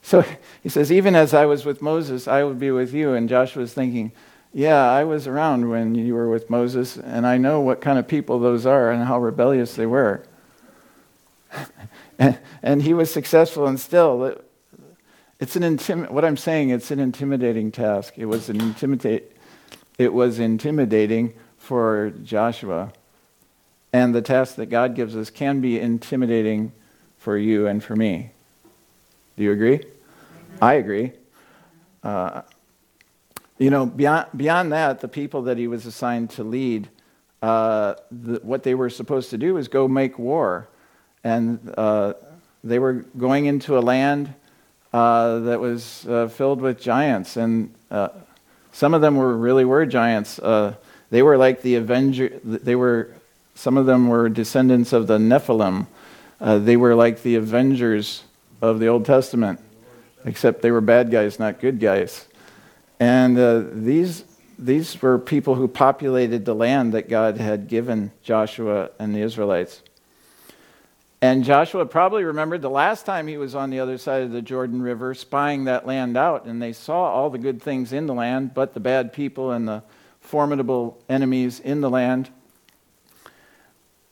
so 0.01 0.23
he 0.63 0.69
says, 0.69 0.91
even 0.91 1.15
as 1.15 1.33
I 1.33 1.45
was 1.45 1.65
with 1.65 1.81
Moses, 1.81 2.27
I 2.27 2.43
will 2.43 2.53
be 2.53 2.71
with 2.71 2.93
you. 2.93 3.13
And 3.13 3.29
Joshua's 3.29 3.73
thinking, 3.73 4.11
yeah, 4.53 4.89
I 4.89 5.03
was 5.03 5.27
around 5.27 5.69
when 5.69 5.95
you 5.95 6.13
were 6.13 6.29
with 6.29 6.49
Moses, 6.49 6.97
and 6.97 7.27
I 7.27 7.37
know 7.37 7.59
what 7.59 7.81
kind 7.81 7.99
of 7.99 8.07
people 8.07 8.39
those 8.39 8.65
are 8.65 8.89
and 8.89 9.03
how 9.03 9.19
rebellious 9.19 9.75
they 9.75 9.85
were. 9.85 10.23
and, 12.19 12.39
and, 12.63 12.81
he 12.81 12.93
was 12.93 13.11
successful, 13.11 13.67
and 13.67 13.77
still, 13.77 14.39
it's 15.41 15.57
an 15.57 15.63
intim- 15.63 16.09
what 16.09 16.23
I'm 16.23 16.37
saying, 16.37 16.69
it's 16.69 16.89
an 16.89 16.99
intimidating 16.99 17.71
task. 17.71 18.13
It 18.17 18.25
was, 18.25 18.49
an 18.49 18.61
intimidate- 18.61 19.34
it 19.97 20.13
was 20.13 20.39
intimidating 20.39 21.33
for 21.57 22.11
Joshua. 22.23 22.91
And 23.93 24.13
the 24.13 24.21
task 24.21 24.55
that 24.55 24.67
God 24.67 24.93
gives 24.95 25.15
us 25.15 25.29
can 25.29 25.61
be 25.61 25.79
intimidating 25.79 26.73
for 27.17 27.37
you 27.37 27.65
and 27.65 27.83
for 27.83 27.95
me. 27.95 28.31
Do 29.37 29.43
you 29.43 29.51
agree? 29.51 29.81
I 30.61 30.73
agree. 30.75 31.13
Uh, 32.03 32.41
you 33.57 33.69
know, 33.69 33.85
beyond, 33.85 34.27
beyond 34.35 34.71
that, 34.73 34.99
the 34.99 35.07
people 35.07 35.43
that 35.43 35.57
he 35.57 35.67
was 35.67 35.85
assigned 35.85 36.29
to 36.31 36.43
lead, 36.43 36.89
uh, 37.41 37.95
the, 38.11 38.39
what 38.43 38.63
they 38.63 38.75
were 38.75 38.89
supposed 38.89 39.29
to 39.29 39.37
do 39.37 39.53
was 39.53 39.67
go 39.67 39.87
make 39.87 40.19
war. 40.19 40.67
And 41.23 41.73
uh, 41.77 42.13
they 42.63 42.79
were 42.79 43.05
going 43.17 43.45
into 43.45 43.77
a 43.77 43.81
land 43.81 44.33
uh, 44.93 45.39
that 45.39 45.59
was 45.59 46.05
uh, 46.07 46.27
filled 46.27 46.61
with 46.61 46.79
giants. 46.79 47.37
And 47.37 47.73
uh, 47.89 48.09
some 48.75 48.93
of 48.93 48.99
them 48.99 49.15
were 49.15 49.35
really 49.35 49.63
were 49.63 49.85
giants. 49.85 50.35
they 50.35 51.23
were 51.23 51.37
like 51.37 51.61
the 51.61 51.75
Avenger, 51.75 52.39
they 52.43 52.75
were 52.75 53.15
some 53.55 53.77
of 53.77 53.85
them 53.85 54.09
were 54.09 54.27
descendants 54.27 54.91
of 54.91 55.07
the 55.07 55.17
Nephilim. 55.17 55.87
Uh, 56.41 56.59
they 56.59 56.75
were 56.75 56.93
like 56.93 57.23
the 57.23 57.35
Avengers 57.35 58.23
of 58.61 58.79
the 58.79 58.87
Old 58.87 59.05
Testament, 59.05 59.61
except 60.25 60.61
they 60.61 60.71
were 60.71 60.81
bad 60.81 61.09
guys, 61.09 61.39
not 61.39 61.61
good 61.61 61.79
guys. 61.79 62.27
And 62.99 63.37
uh, 63.37 63.63
these, 63.71 64.25
these 64.59 65.01
were 65.01 65.17
people 65.17 65.55
who 65.55 65.69
populated 65.69 66.43
the 66.43 66.53
land 66.53 66.93
that 66.93 67.09
God 67.09 67.37
had 67.37 67.69
given 67.69 68.11
Joshua 68.23 68.89
and 68.99 69.15
the 69.15 69.21
Israelites. 69.21 69.81
And 71.25 71.43
Joshua 71.43 71.85
probably 71.87 72.23
remembered 72.23 72.61
the 72.61 72.69
last 72.69 73.05
time 73.05 73.25
he 73.25 73.37
was 73.37 73.55
on 73.55 73.71
the 73.71 73.79
other 73.79 73.97
side 73.97 74.21
of 74.21 74.31
the 74.31 74.43
Jordan 74.43 74.81
River 74.81 75.15
spying 75.15 75.63
that 75.63 75.87
land 75.87 76.15
out, 76.15 76.45
and 76.45 76.61
they 76.61 76.71
saw 76.71 77.11
all 77.11 77.31
the 77.31 77.39
good 77.39 77.61
things 77.61 77.91
in 77.91 78.05
the 78.05 78.13
land, 78.13 78.53
but 78.53 78.75
the 78.75 78.79
bad 78.79 79.11
people 79.11 79.51
and 79.51 79.67
the 79.67 79.81
formidable 80.19 81.01
enemies 81.09 81.59
in 81.59 81.81
the 81.81 81.89
land 81.89 82.29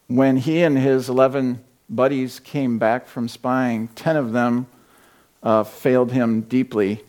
when 0.08 0.38
he 0.38 0.64
and 0.64 0.78
his 0.78 1.10
11 1.10 1.64
buddies 1.90 2.40
came 2.40 2.78
back 2.78 3.08
from 3.08 3.28
spying, 3.28 3.88
10 3.90 4.18
of 4.18 4.32
them 4.32 4.66
uh, 5.44 5.64
failed 5.64 6.12
him 6.12 6.42
deeply 6.42 7.04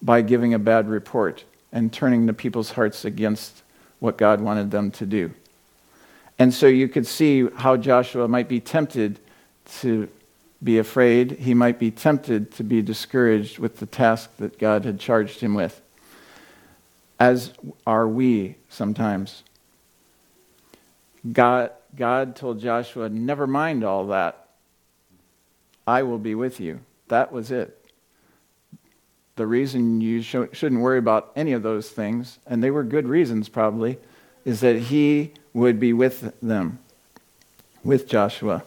by 0.00 0.22
giving 0.22 0.54
a 0.54 0.58
bad 0.58 0.88
report 0.88 1.44
and 1.70 1.92
turning 1.92 2.26
the 2.26 2.32
people's 2.32 2.72
hearts 2.72 3.04
against 3.04 3.62
what 3.98 4.16
God 4.16 4.40
wanted 4.40 4.70
them 4.70 4.90
to 4.92 5.06
do. 5.06 5.32
And 6.38 6.54
so 6.54 6.66
you 6.66 6.88
could 6.88 7.06
see 7.06 7.48
how 7.56 7.76
Joshua 7.76 8.28
might 8.28 8.48
be 8.48 8.60
tempted 8.60 9.18
to 9.80 10.08
be 10.62 10.78
afraid. 10.78 11.32
He 11.32 11.54
might 11.54 11.78
be 11.78 11.90
tempted 11.90 12.52
to 12.52 12.64
be 12.64 12.82
discouraged 12.82 13.58
with 13.58 13.78
the 13.78 13.86
task 13.86 14.30
that 14.38 14.58
God 14.58 14.84
had 14.84 15.00
charged 15.00 15.40
him 15.40 15.54
with, 15.54 15.80
as 17.18 17.52
are 17.86 18.06
we 18.06 18.56
sometimes. 18.68 19.42
God, 21.32 21.72
God 21.96 22.36
told 22.36 22.60
Joshua, 22.60 23.08
Never 23.08 23.46
mind 23.46 23.84
all 23.84 24.06
that. 24.08 24.48
I 25.86 26.02
will 26.02 26.18
be 26.18 26.34
with 26.34 26.60
you. 26.60 26.80
That 27.08 27.32
was 27.32 27.50
it. 27.50 27.74
The 29.36 29.46
reason 29.46 30.00
you 30.00 30.20
sh- 30.22 30.36
shouldn't 30.52 30.80
worry 30.80 30.98
about 30.98 31.32
any 31.34 31.52
of 31.52 31.62
those 31.62 31.88
things, 31.90 32.38
and 32.46 32.62
they 32.62 32.70
were 32.70 32.84
good 32.84 33.08
reasons 33.08 33.48
probably, 33.48 33.98
is 34.44 34.60
that 34.60 34.76
he 34.76 35.32
would 35.58 35.78
be 35.78 35.92
with 35.92 36.34
them, 36.40 36.78
with 37.84 38.08
Joshua. 38.08 38.64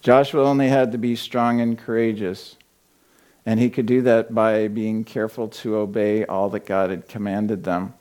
Joshua 0.00 0.44
only 0.44 0.68
had 0.68 0.92
to 0.92 0.98
be 0.98 1.16
strong 1.16 1.60
and 1.60 1.78
courageous. 1.78 2.56
And 3.46 3.60
he 3.60 3.70
could 3.70 3.86
do 3.86 4.02
that 4.02 4.34
by 4.34 4.68
being 4.68 5.04
careful 5.04 5.48
to 5.48 5.76
obey 5.76 6.24
all 6.24 6.48
that 6.50 6.66
God 6.66 6.90
had 6.90 7.08
commanded 7.08 7.64
them. 7.64 7.94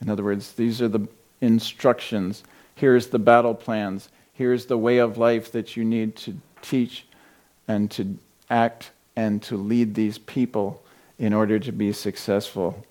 In 0.00 0.08
other 0.08 0.24
words, 0.24 0.52
these 0.52 0.80
are 0.82 0.88
the 0.88 1.06
instructions. 1.40 2.42
Here's 2.74 3.08
the 3.08 3.18
battle 3.18 3.54
plans. 3.54 4.08
Here's 4.32 4.66
the 4.66 4.78
way 4.78 4.98
of 4.98 5.18
life 5.18 5.52
that 5.52 5.76
you 5.76 5.84
need 5.84 6.16
to 6.16 6.36
teach 6.62 7.04
and 7.68 7.90
to 7.92 8.18
act 8.48 8.90
and 9.14 9.42
to 9.42 9.56
lead 9.56 9.94
these 9.94 10.18
people 10.18 10.82
in 11.18 11.32
order 11.32 11.58
to 11.58 11.72
be 11.72 11.92
successful. 11.92 12.84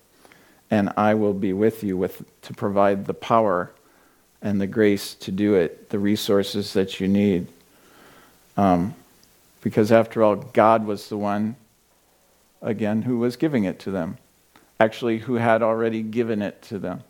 And 0.72 0.94
I 0.96 1.16
will 1.16 1.34
be 1.34 1.52
with 1.52 1.84
you 1.84 1.98
with, 1.98 2.24
to 2.44 2.54
provide 2.54 3.06
the 3.06 3.14
power 3.14 3.72
and 4.42 4.60
the 4.60 4.68
grace 4.68 5.14
to 5.16 5.32
do 5.32 5.56
it, 5.56 5.90
the 5.90 6.00
resources 6.00 6.74
that 6.74 7.00
you 7.00 7.08
need. 7.08 7.48
Um, 8.56 8.96
because 9.62 9.92
after 9.92 10.24
all, 10.24 10.36
God 10.36 10.86
was 10.86 11.10
the 11.10 11.18
one, 11.18 11.56
again, 12.62 13.02
who 13.02 13.20
was 13.20 13.36
giving 13.36 13.66
it 13.66 13.80
to 13.80 13.92
them. 13.92 14.18
Actually, 14.80 15.20
who 15.20 15.36
had 15.36 15.62
already 15.62 16.02
given 16.02 16.42
it 16.42 16.62
to 16.64 16.80
them. 16.80 17.02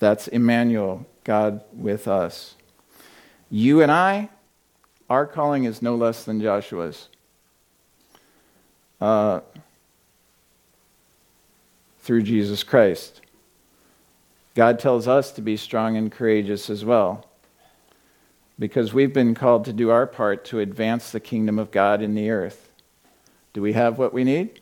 That's 0.00 0.26
Emmanuel, 0.26 1.06
God 1.22 1.62
with 1.72 2.08
us. 2.08 2.56
You 3.50 3.82
and 3.82 3.92
I, 3.92 4.30
our 5.08 5.26
calling 5.26 5.64
is 5.64 5.80
no 5.80 5.94
less 5.94 6.24
than 6.24 6.40
Joshua's. 6.40 7.08
Uh, 9.00 9.40
through 12.00 12.22
Jesus 12.22 12.64
Christ. 12.64 13.20
God 14.54 14.78
tells 14.78 15.08
us 15.08 15.32
to 15.32 15.42
be 15.42 15.56
strong 15.56 15.96
and 15.96 16.12
courageous 16.12 16.68
as 16.68 16.84
well, 16.84 17.26
because 18.58 18.92
we've 18.92 19.12
been 19.12 19.34
called 19.34 19.64
to 19.64 19.72
do 19.72 19.90
our 19.90 20.06
part 20.06 20.44
to 20.46 20.60
advance 20.60 21.10
the 21.10 21.20
kingdom 21.20 21.58
of 21.58 21.70
God 21.70 22.02
in 22.02 22.14
the 22.14 22.30
earth. 22.30 22.70
Do 23.52 23.62
we 23.62 23.72
have 23.72 23.98
what 23.98 24.12
we 24.12 24.24
need? 24.24 24.60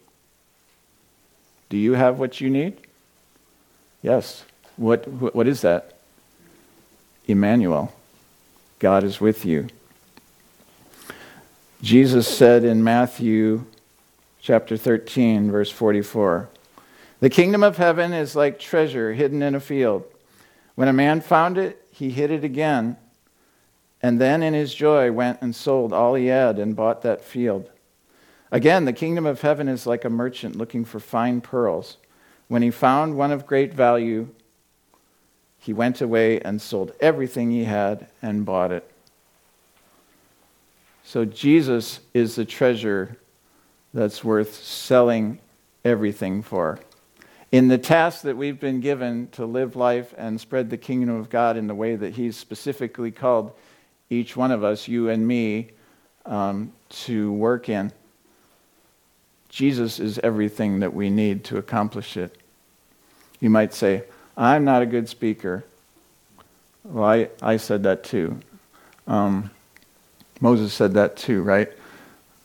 Do 1.68 1.76
you 1.76 1.94
have 1.94 2.18
what 2.18 2.40
you 2.40 2.50
need? 2.50 2.78
Yes. 4.02 4.44
What, 4.76 5.06
what 5.08 5.46
is 5.46 5.60
that? 5.62 5.98
Emmanuel. 7.26 7.92
God 8.78 9.04
is 9.04 9.20
with 9.20 9.44
you. 9.44 9.68
Jesus 11.82 12.26
said 12.28 12.64
in 12.64 12.82
Matthew 12.82 13.64
chapter 14.40 14.76
13, 14.76 15.50
verse 15.50 15.70
44 15.70 16.48
The 17.20 17.30
kingdom 17.30 17.62
of 17.62 17.76
heaven 17.76 18.14
is 18.14 18.34
like 18.34 18.58
treasure 18.58 19.12
hidden 19.12 19.42
in 19.42 19.54
a 19.54 19.60
field. 19.60 20.04
When 20.74 20.88
a 20.88 20.92
man 20.92 21.20
found 21.20 21.58
it, 21.58 21.86
he 21.92 22.10
hid 22.10 22.30
it 22.30 22.44
again, 22.44 22.96
and 24.02 24.18
then 24.18 24.42
in 24.42 24.54
his 24.54 24.74
joy 24.74 25.12
went 25.12 25.42
and 25.42 25.54
sold 25.54 25.92
all 25.92 26.14
he 26.14 26.26
had 26.26 26.58
and 26.58 26.74
bought 26.74 27.02
that 27.02 27.22
field. 27.22 27.70
Again, 28.50 28.86
the 28.86 28.94
kingdom 28.94 29.26
of 29.26 29.42
heaven 29.42 29.68
is 29.68 29.86
like 29.86 30.04
a 30.04 30.10
merchant 30.10 30.56
looking 30.56 30.84
for 30.84 30.98
fine 30.98 31.42
pearls. 31.42 31.98
When 32.48 32.62
he 32.62 32.70
found 32.70 33.16
one 33.16 33.30
of 33.30 33.46
great 33.46 33.74
value, 33.74 34.28
he 35.58 35.74
went 35.74 36.00
away 36.00 36.40
and 36.40 36.60
sold 36.60 36.92
everything 37.00 37.50
he 37.50 37.64
had 37.64 38.08
and 38.22 38.46
bought 38.46 38.72
it. 38.72 38.90
So 41.04 41.26
Jesus 41.26 42.00
is 42.14 42.36
the 42.36 42.46
treasure 42.46 43.18
that's 43.92 44.24
worth 44.24 44.54
selling 44.54 45.38
everything 45.84 46.42
for. 46.42 46.78
In 47.52 47.66
the 47.66 47.78
task 47.78 48.22
that 48.22 48.36
we've 48.36 48.60
been 48.60 48.80
given 48.80 49.28
to 49.32 49.44
live 49.44 49.74
life 49.74 50.14
and 50.16 50.40
spread 50.40 50.70
the 50.70 50.76
kingdom 50.76 51.16
of 51.16 51.30
God 51.30 51.56
in 51.56 51.66
the 51.66 51.74
way 51.74 51.96
that 51.96 52.14
He's 52.14 52.36
specifically 52.36 53.10
called 53.10 53.52
each 54.08 54.36
one 54.36 54.52
of 54.52 54.62
us, 54.62 54.86
you 54.86 55.08
and 55.08 55.26
me, 55.26 55.70
um, 56.26 56.72
to 56.90 57.32
work 57.32 57.68
in, 57.68 57.92
Jesus 59.48 59.98
is 59.98 60.18
everything 60.20 60.80
that 60.80 60.94
we 60.94 61.10
need 61.10 61.42
to 61.44 61.56
accomplish 61.58 62.16
it. 62.16 62.36
You 63.40 63.50
might 63.50 63.74
say, 63.74 64.04
I'm 64.36 64.64
not 64.64 64.82
a 64.82 64.86
good 64.86 65.08
speaker. 65.08 65.64
Well, 66.84 67.04
I, 67.04 67.28
I 67.42 67.56
said 67.56 67.82
that 67.82 68.04
too. 68.04 68.38
Um, 69.08 69.50
Moses 70.40 70.72
said 70.72 70.94
that 70.94 71.16
too, 71.16 71.42
right? 71.42 71.68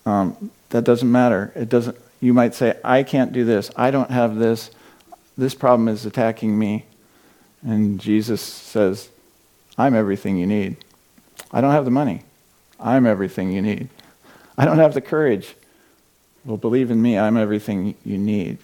Um, 0.05 0.51
that 0.69 0.83
doesn't 0.83 1.11
matter. 1.11 1.51
It 1.55 1.69
doesn't. 1.69 1.97
You 2.21 2.33
might 2.33 2.55
say, 2.55 2.77
"I 2.83 3.03
can't 3.03 3.31
do 3.31 3.45
this. 3.45 3.71
I 3.75 3.91
don't 3.91 4.09
have 4.09 4.35
this. 4.35 4.71
This 5.37 5.55
problem 5.55 5.87
is 5.87 6.05
attacking 6.05 6.57
me," 6.57 6.85
and 7.61 7.99
Jesus 7.99 8.41
says, 8.41 9.09
"I'm 9.77 9.95
everything 9.95 10.37
you 10.37 10.47
need. 10.47 10.77
I 11.51 11.61
don't 11.61 11.71
have 11.71 11.85
the 11.85 11.91
money. 11.91 12.23
I'm 12.79 13.05
everything 13.05 13.51
you 13.51 13.61
need. 13.61 13.89
I 14.57 14.65
don't 14.65 14.79
have 14.79 14.93
the 14.93 15.01
courage. 15.01 15.55
Well, 16.45 16.57
believe 16.57 16.91
in 16.91 17.01
me. 17.01 17.17
I'm 17.17 17.37
everything 17.37 17.95
you 18.03 18.17
need. 18.17 18.57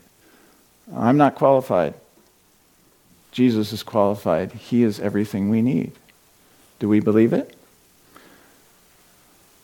I'm 0.96 1.18
not 1.18 1.36
qualified. 1.36 1.96
Jesus 3.32 3.72
is 3.72 3.84
qualified. 3.84 4.52
He 4.52 4.84
is 4.84 5.00
everything 5.00 5.50
we 5.50 5.62
need. 5.62 5.94
Do 6.80 6.90
we 6.90 7.00
believe 7.00 7.34
it? 7.34 7.56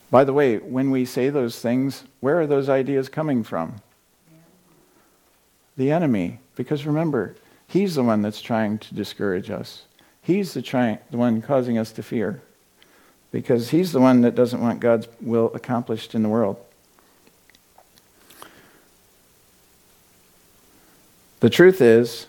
By 0.10 0.24
the 0.24 0.34
way, 0.34 0.58
when 0.58 0.90
we 0.90 1.04
say 1.04 1.30
those 1.30 1.60
things, 1.60 2.04
where 2.22 2.40
are 2.40 2.48
those 2.48 2.70
ideas 2.70 3.10
coming 3.10 3.44
from? 3.44 3.82
The 5.76 5.92
enemy. 5.92 6.40
Because 6.58 6.86
remember, 6.86 7.36
he's 7.68 7.96
the 7.96 8.04
one 8.04 8.22
that's 8.22 8.42
trying 8.42 8.80
to 8.80 8.96
discourage 8.96 9.50
us. 9.50 9.84
He's 10.22 10.54
the, 10.54 11.00
the 11.10 11.18
one 11.18 11.42
causing 11.42 11.78
us 11.78 11.94
to 11.94 12.04
fear. 12.04 12.42
Because 13.32 13.70
he's 13.70 13.92
the 13.92 14.02
one 14.02 14.22
that 14.22 14.36
doesn't 14.36 14.60
want 14.60 14.80
God's 14.80 15.08
will 15.22 15.52
accomplished 15.54 16.16
in 16.16 16.24
the 16.24 16.30
world. 16.30 16.58
The 21.40 21.50
truth 21.50 21.80
is, 21.80 22.26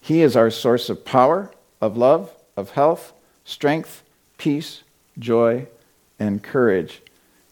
he 0.00 0.22
is 0.22 0.36
our 0.36 0.50
source 0.50 0.88
of 0.88 1.04
power, 1.04 1.52
of 1.80 1.96
love, 1.96 2.32
of 2.56 2.70
health, 2.70 3.12
strength, 3.44 4.02
peace, 4.38 4.82
joy, 5.18 5.66
and 6.18 6.42
courage. 6.42 7.02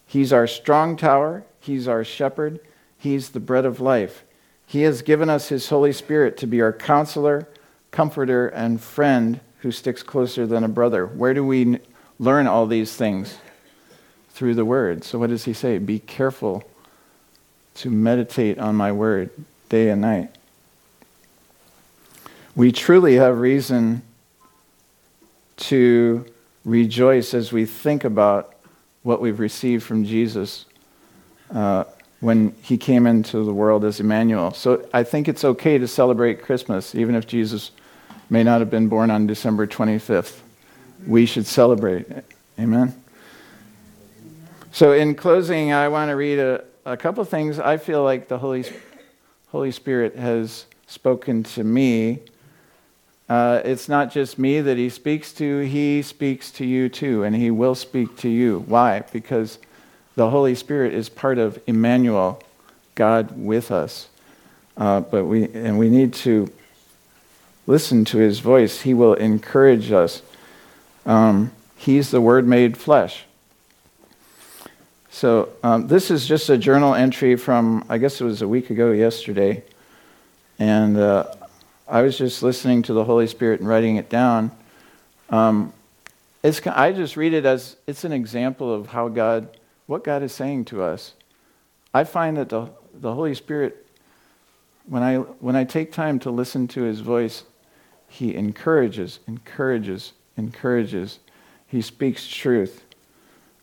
He's 0.06 0.32
our 0.32 0.46
strong 0.46 0.96
tower, 0.96 1.44
He's 1.58 1.88
our 1.88 2.04
shepherd, 2.04 2.60
He's 2.96 3.30
the 3.30 3.40
bread 3.40 3.64
of 3.64 3.80
life. 3.80 4.24
He 4.70 4.82
has 4.82 5.02
given 5.02 5.28
us 5.28 5.48
His 5.48 5.68
Holy 5.68 5.92
Spirit 5.92 6.36
to 6.36 6.46
be 6.46 6.60
our 6.60 6.72
counselor, 6.72 7.48
comforter, 7.90 8.46
and 8.46 8.80
friend 8.80 9.40
who 9.62 9.72
sticks 9.72 10.04
closer 10.04 10.46
than 10.46 10.62
a 10.62 10.68
brother. 10.68 11.06
Where 11.06 11.34
do 11.34 11.44
we 11.44 11.80
learn 12.20 12.46
all 12.46 12.68
these 12.68 12.94
things? 12.94 13.38
Through 14.30 14.54
the 14.54 14.64
Word. 14.64 15.02
So, 15.02 15.18
what 15.18 15.30
does 15.30 15.44
He 15.44 15.54
say? 15.54 15.78
Be 15.78 15.98
careful 15.98 16.62
to 17.74 17.90
meditate 17.90 18.60
on 18.60 18.76
my 18.76 18.92
Word 18.92 19.30
day 19.68 19.88
and 19.88 20.02
night. 20.02 20.36
We 22.54 22.70
truly 22.70 23.16
have 23.16 23.40
reason 23.40 24.02
to 25.56 26.24
rejoice 26.64 27.34
as 27.34 27.50
we 27.50 27.66
think 27.66 28.04
about 28.04 28.54
what 29.02 29.20
we've 29.20 29.40
received 29.40 29.82
from 29.82 30.04
Jesus 30.04 30.64
uh, 31.52 31.82
when 32.20 32.54
he 32.62 32.76
came 32.76 33.06
into 33.06 33.44
the 33.44 33.52
world 33.52 33.84
as 33.84 33.98
Emmanuel. 33.98 34.52
So 34.52 34.86
I 34.92 35.02
think 35.02 35.26
it's 35.26 35.44
okay 35.44 35.78
to 35.78 35.88
celebrate 35.88 36.42
Christmas, 36.42 36.94
even 36.94 37.14
if 37.14 37.26
Jesus 37.26 37.70
may 38.28 38.44
not 38.44 38.60
have 38.60 38.70
been 38.70 38.88
born 38.88 39.10
on 39.10 39.26
December 39.26 39.66
25th. 39.66 40.40
We 41.06 41.26
should 41.26 41.46
celebrate. 41.46 42.06
Amen? 42.58 42.94
So, 44.72 44.92
in 44.92 45.16
closing, 45.16 45.72
I 45.72 45.88
want 45.88 46.10
to 46.10 46.14
read 46.14 46.38
a, 46.38 46.62
a 46.84 46.96
couple 46.96 47.24
things 47.24 47.58
I 47.58 47.76
feel 47.76 48.04
like 48.04 48.28
the 48.28 48.38
Holy, 48.38 48.64
Holy 49.48 49.72
Spirit 49.72 50.14
has 50.14 50.66
spoken 50.86 51.42
to 51.42 51.64
me. 51.64 52.20
Uh, 53.28 53.62
it's 53.64 53.88
not 53.88 54.12
just 54.12 54.38
me 54.38 54.60
that 54.60 54.76
he 54.76 54.88
speaks 54.88 55.32
to, 55.32 55.60
he 55.60 56.02
speaks 56.02 56.52
to 56.52 56.64
you 56.64 56.88
too, 56.88 57.24
and 57.24 57.34
he 57.34 57.50
will 57.50 57.74
speak 57.74 58.16
to 58.18 58.28
you. 58.28 58.64
Why? 58.68 59.00
Because 59.12 59.58
the 60.20 60.28
Holy 60.28 60.54
Spirit 60.54 60.92
is 60.92 61.08
part 61.08 61.38
of 61.38 61.58
Emmanuel, 61.66 62.42
God 62.94 63.42
with 63.42 63.70
us. 63.70 64.10
Uh, 64.76 65.00
but 65.00 65.24
we, 65.24 65.44
and 65.54 65.78
we 65.78 65.88
need 65.88 66.12
to 66.12 66.52
listen 67.66 68.04
to 68.04 68.18
his 68.18 68.40
voice. 68.40 68.82
He 68.82 68.92
will 68.92 69.14
encourage 69.14 69.90
us. 69.92 70.20
Um, 71.06 71.52
he's 71.74 72.10
the 72.10 72.20
Word 72.20 72.46
made 72.46 72.76
flesh. 72.76 73.24
So, 75.08 75.48
um, 75.62 75.88
this 75.88 76.10
is 76.10 76.26
just 76.26 76.50
a 76.50 76.58
journal 76.58 76.94
entry 76.94 77.34
from, 77.36 77.86
I 77.88 77.96
guess 77.96 78.20
it 78.20 78.24
was 78.24 78.42
a 78.42 78.48
week 78.48 78.68
ago 78.68 78.92
yesterday. 78.92 79.64
And 80.58 80.98
uh, 80.98 81.32
I 81.88 82.02
was 82.02 82.18
just 82.18 82.42
listening 82.42 82.82
to 82.82 82.92
the 82.92 83.04
Holy 83.04 83.26
Spirit 83.26 83.60
and 83.60 83.68
writing 83.70 83.96
it 83.96 84.10
down. 84.10 84.50
Um, 85.30 85.72
it's, 86.42 86.66
I 86.66 86.92
just 86.92 87.16
read 87.16 87.32
it 87.32 87.46
as 87.46 87.76
it's 87.86 88.04
an 88.04 88.12
example 88.12 88.70
of 88.70 88.88
how 88.88 89.08
God, 89.08 89.48
what 89.90 90.04
God 90.04 90.22
is 90.22 90.32
saying 90.32 90.64
to 90.66 90.84
us. 90.84 91.14
I 91.92 92.04
find 92.04 92.36
that 92.36 92.48
the, 92.48 92.70
the 92.94 93.12
Holy 93.12 93.34
Spirit, 93.34 93.88
when 94.86 95.02
I, 95.02 95.16
when 95.16 95.56
I 95.56 95.64
take 95.64 95.90
time 95.90 96.20
to 96.20 96.30
listen 96.30 96.68
to 96.68 96.82
his 96.82 97.00
voice, 97.00 97.42
he 98.06 98.36
encourages, 98.36 99.18
encourages, 99.26 100.12
encourages. 100.36 101.18
He 101.66 101.82
speaks 101.82 102.28
truth. 102.28 102.84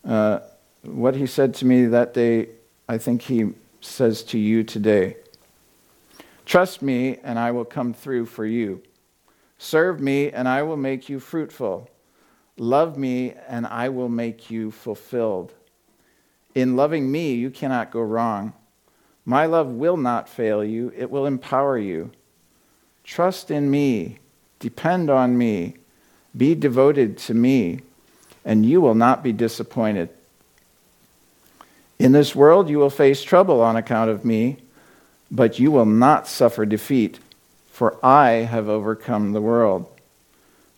Uh, 0.04 0.40
what 0.84 1.16
he 1.16 1.26
said 1.28 1.54
to 1.56 1.66
me 1.66 1.86
that 1.86 2.14
day, 2.14 2.50
I 2.90 2.98
think 2.98 3.22
he 3.22 3.54
says 3.80 4.22
to 4.24 4.38
you 4.38 4.66
today. 4.66 5.16
Trust 6.46 6.82
me, 6.82 7.20
and 7.24 7.40
I 7.40 7.52
will 7.52 7.64
come 7.64 7.94
through 7.94 8.26
for 8.26 8.46
you. 8.46 8.84
Serve 9.60 10.02
me, 10.02 10.30
and 10.32 10.46
I 10.46 10.62
will 10.64 10.76
make 10.76 11.08
you 11.08 11.22
fruitful. 11.22 11.90
Love 12.58 12.98
me, 12.98 13.34
and 13.48 13.66
I 13.66 13.88
will 13.88 14.10
make 14.10 14.52
you 14.52 14.72
fulfilled. 14.72 15.54
In 16.58 16.76
loving 16.76 17.12
me, 17.12 17.36
you 17.36 17.52
cannot 17.52 17.92
go 17.92 18.02
wrong. 18.02 18.52
My 19.26 19.46
love 19.46 19.68
will 19.68 19.96
not 19.96 20.28
fail 20.28 20.64
you, 20.64 20.92
it 20.98 21.12
will 21.12 21.28
empower 21.28 21.78
you. 21.78 22.10
Trust 23.04 23.52
in 23.52 23.70
me, 23.70 24.18
depend 24.58 25.12
on 25.12 25.38
me, 25.38 25.76
be 26.36 26.56
devoted 26.56 27.16
to 27.20 27.36
me, 27.36 27.82
and 28.44 28.66
you 28.66 28.82
will 28.82 28.96
not 28.96 29.22
be 29.22 29.32
disappointed. 29.32 30.10
In 32.00 32.12
this 32.12 32.36
world, 32.36 32.72
you 32.72 32.80
will 32.80 32.90
face 32.90 33.22
trouble 33.22 33.62
on 33.62 33.76
account 33.76 34.10
of 34.10 34.26
me, 34.26 34.58
but 35.30 35.60
you 35.60 35.70
will 35.70 35.86
not 35.86 36.28
suffer 36.28 36.66
defeat, 36.66 37.20
for 37.68 38.04
I 38.04 38.30
have 38.30 38.68
overcome 38.68 39.34
the 39.34 39.42
world. 39.42 39.86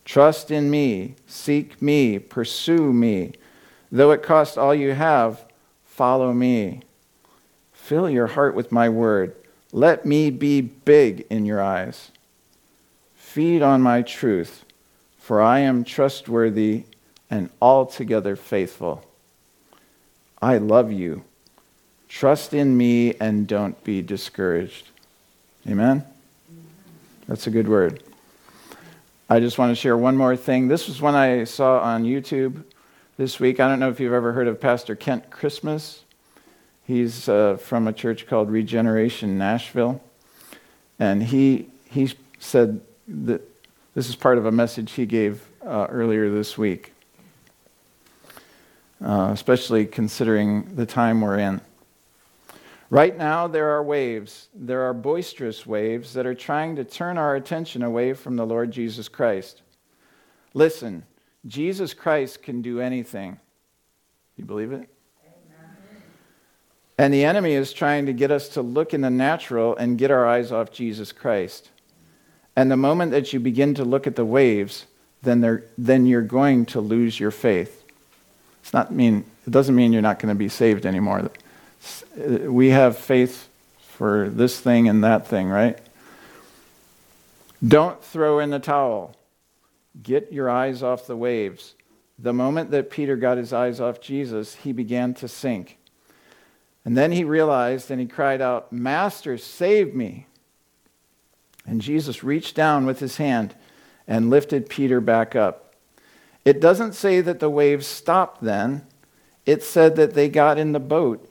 Trust 0.03 0.51
in 0.51 0.69
me, 0.69 1.15
seek 1.25 1.82
me, 1.82 2.19
pursue 2.19 2.91
me. 2.91 3.32
Though 3.89 4.11
it 4.11 4.21
cost 4.21 4.57
all 4.57 4.75
you 4.75 4.93
have, 4.93 5.45
follow 6.00 6.32
me. 6.32 6.80
Fill 7.74 8.10
your 8.10 8.28
heart 8.28 8.56
with 8.56 8.72
my 8.72 8.88
word. 8.88 9.36
Let 9.74 10.06
me 10.06 10.30
be 10.30 10.62
big 10.62 11.26
in 11.30 11.45
your 11.45 11.62
eyes. 11.62 12.12
Feed 13.16 13.62
on 13.62 13.82
my 13.82 14.02
truth, 14.02 14.64
for 15.18 15.41
I 15.41 15.60
am 15.60 15.84
trustworthy 15.84 16.86
and 17.30 17.50
altogether 17.62 18.38
faithful. 18.38 19.04
I 20.41 20.58
love 20.58 20.89
you. 20.89 21.26
Trust 22.08 22.54
in 22.54 22.78
me 22.78 23.16
and 23.16 23.45
don't 23.45 23.84
be 23.84 24.02
discouraged. 24.02 24.88
Amen? 25.68 26.06
That's 27.28 27.45
a 27.45 27.52
good 27.52 27.68
word. 27.68 28.02
I 29.30 29.41
just 29.41 29.58
want 29.58 29.72
to 29.72 29.76
share 29.76 29.97
one 29.97 30.16
more 30.16 30.38
thing. 30.38 30.70
This 30.70 30.88
was 30.88 31.02
one 31.02 31.16
I 31.16 31.43
saw 31.43 31.82
on 31.82 32.06
YouTube 32.06 32.64
this 33.20 33.38
week. 33.38 33.59
I 33.59 33.67
don't 33.67 33.82
know 33.82 33.89
if 33.89 33.99
you've 33.99 34.13
ever 34.13 34.32
heard 34.32 34.47
of 34.47 34.61
Pastor 34.61 34.95
Kent 34.95 35.30
Christmas. 35.30 36.05
He's 36.88 37.28
uh, 37.28 37.57
from 37.57 37.86
a 37.86 37.91
church 37.91 38.26
called 38.28 38.49
Regeneration 38.49 39.38
Nashville. 39.38 40.01
And 40.99 41.22
he, 41.22 41.67
he 41.89 42.13
said 42.39 42.80
that 43.09 43.41
this 43.93 44.07
is 44.07 44.15
part 44.15 44.38
of 44.38 44.45
a 44.45 44.53
message 44.53 44.93
he 44.93 45.05
gave 45.05 45.45
uh, 45.65 45.88
earlier 45.89 46.32
this 46.32 46.57
week, 46.57 46.93
uh, 49.03 49.32
especially 49.34 49.86
considering 49.86 50.74
the 50.78 50.86
time 50.86 51.20
we're 51.20 51.39
in. 51.39 51.59
Right 52.89 53.17
now, 53.17 53.47
there 53.47 53.72
are 53.72 53.84
waves, 53.84 54.47
there 54.55 54.84
are 54.84 54.93
boisterous 54.93 55.65
waves 55.65 56.13
that 56.13 56.26
are 56.26 56.34
trying 56.34 56.78
to 56.78 56.86
turn 56.86 57.17
our 57.17 57.36
attention 57.36 57.84
away 57.84 58.13
from 58.13 58.38
the 58.38 58.45
Lord 58.45 58.72
Jesus 58.72 59.09
Christ. 59.09 59.61
Listen, 60.53 61.03
Jesus 61.45 61.93
Christ 61.93 62.43
can 62.43 62.61
do 62.61 62.79
anything. 62.79 63.39
You 64.37 64.45
believe 64.45 64.71
it? 64.71 64.89
And 66.97 67.13
the 67.13 67.23
enemy 67.23 67.53
is 67.53 67.71
trying 67.71 68.07
to 68.07 68.13
get 68.13 68.29
us 68.29 68.49
to 68.49 68.61
look 68.61 68.93
in 68.93 69.01
the 69.01 69.09
natural 69.09 69.75
and 69.77 69.97
get 69.97 70.11
our 70.11 70.27
eyes 70.27 70.51
off 70.51 70.71
Jesus 70.71 71.13
Christ. 71.13 71.69
And 72.57 72.69
the 72.69 72.77
moment 72.77 73.11
that 73.11 73.31
you 73.31 73.39
begin 73.39 73.73
to 73.75 73.85
look 73.85 74.05
at 74.05 74.17
the 74.17 74.25
waves, 74.25 74.85
then, 75.21 75.63
then 75.77 76.05
you're 76.05 76.21
going 76.21 76.65
to 76.67 76.81
lose 76.81 77.17
your 77.17 77.31
faith. 77.31 77.85
It's 78.61 78.73
not 78.73 78.91
mean, 78.91 79.23
it 79.47 79.51
doesn't 79.51 79.75
mean 79.75 79.93
you're 79.93 80.01
not 80.01 80.19
going 80.19 80.33
to 80.33 80.37
be 80.37 80.49
saved 80.49 80.85
anymore 80.85 81.29
we 82.17 82.69
have 82.69 82.97
faith 82.97 83.49
for 83.79 84.29
this 84.29 84.59
thing 84.59 84.89
and 84.89 85.03
that 85.03 85.27
thing, 85.27 85.49
right? 85.49 85.77
Don't 87.65 88.01
throw 88.03 88.39
in 88.39 88.49
the 88.49 88.59
towel. 88.59 89.15
Get 90.01 90.31
your 90.31 90.49
eyes 90.49 90.83
off 90.83 91.07
the 91.07 91.15
waves. 91.15 91.75
The 92.17 92.33
moment 92.33 92.71
that 92.71 92.89
Peter 92.89 93.15
got 93.15 93.37
his 93.37 93.53
eyes 93.53 93.79
off 93.79 94.01
Jesus, 94.01 94.55
he 94.55 94.71
began 94.71 95.13
to 95.15 95.27
sink. 95.27 95.77
And 96.85 96.97
then 96.97 97.11
he 97.11 97.23
realized 97.23 97.91
and 97.91 97.99
he 97.99 98.07
cried 98.07 98.41
out, 98.41 98.71
Master, 98.71 99.37
save 99.37 99.93
me. 99.93 100.27
And 101.65 101.81
Jesus 101.81 102.23
reached 102.23 102.55
down 102.55 102.85
with 102.85 102.99
his 102.99 103.17
hand 103.17 103.55
and 104.07 104.29
lifted 104.29 104.69
Peter 104.69 104.99
back 104.99 105.35
up. 105.35 105.75
It 106.45 106.59
doesn't 106.59 106.93
say 106.93 107.21
that 107.21 107.39
the 107.39 107.49
waves 107.49 107.85
stopped 107.85 108.43
then, 108.43 108.85
it 109.45 109.63
said 109.63 109.95
that 109.97 110.13
they 110.13 110.29
got 110.29 110.57
in 110.57 110.71
the 110.71 110.79
boat 110.79 111.29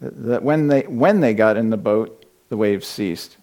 that 0.00 0.42
when 0.42 0.68
they, 0.68 0.82
when 0.82 1.20
they 1.20 1.34
got 1.34 1.56
in 1.56 1.70
the 1.70 1.76
boat, 1.76 2.24
the 2.48 2.56
waves 2.56 2.86
ceased. 2.86 3.36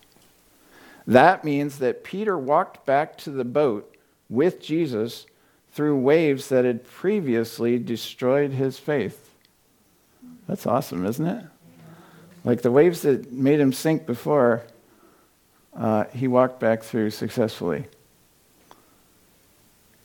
That 1.06 1.46
means 1.46 1.80
that 1.80 2.04
Peter 2.04 2.38
walked 2.38 2.86
back 2.86 3.18
to 3.20 3.30
the 3.30 3.46
boat 3.46 3.96
with 4.30 4.62
Jesus 4.62 5.26
through 5.72 5.98
waves 5.98 6.50
that 6.50 6.66
had 6.66 6.84
previously 6.86 7.78
destroyed 7.78 8.52
his 8.52 8.80
faith. 8.80 9.36
That's 10.48 10.66
awesome, 10.66 11.06
isn't 11.06 11.26
it? 11.26 11.44
Like 12.44 12.62
the 12.62 12.72
waves 12.72 13.02
that 13.02 13.32
made 13.32 13.60
him 13.60 13.74
sink 13.74 14.06
before, 14.06 14.64
uh, 15.76 16.06
he 16.14 16.28
walked 16.28 16.60
back 16.60 16.84
through 16.84 17.12
successfully. 17.12 17.86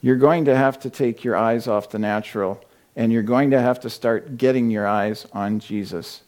You're 0.00 0.16
going 0.16 0.46
to 0.46 0.56
have 0.56 0.80
to 0.80 0.90
take 0.90 1.22
your 1.22 1.36
eyes 1.36 1.68
off 1.68 1.90
the 1.90 1.98
natural, 1.98 2.62
and 2.96 3.12
you're 3.12 3.22
going 3.22 3.52
to 3.52 3.60
have 3.60 3.80
to 3.80 3.90
start 3.90 4.36
getting 4.36 4.70
your 4.70 4.86
eyes 4.86 5.26
on 5.32 5.60
Jesus. 5.60 6.22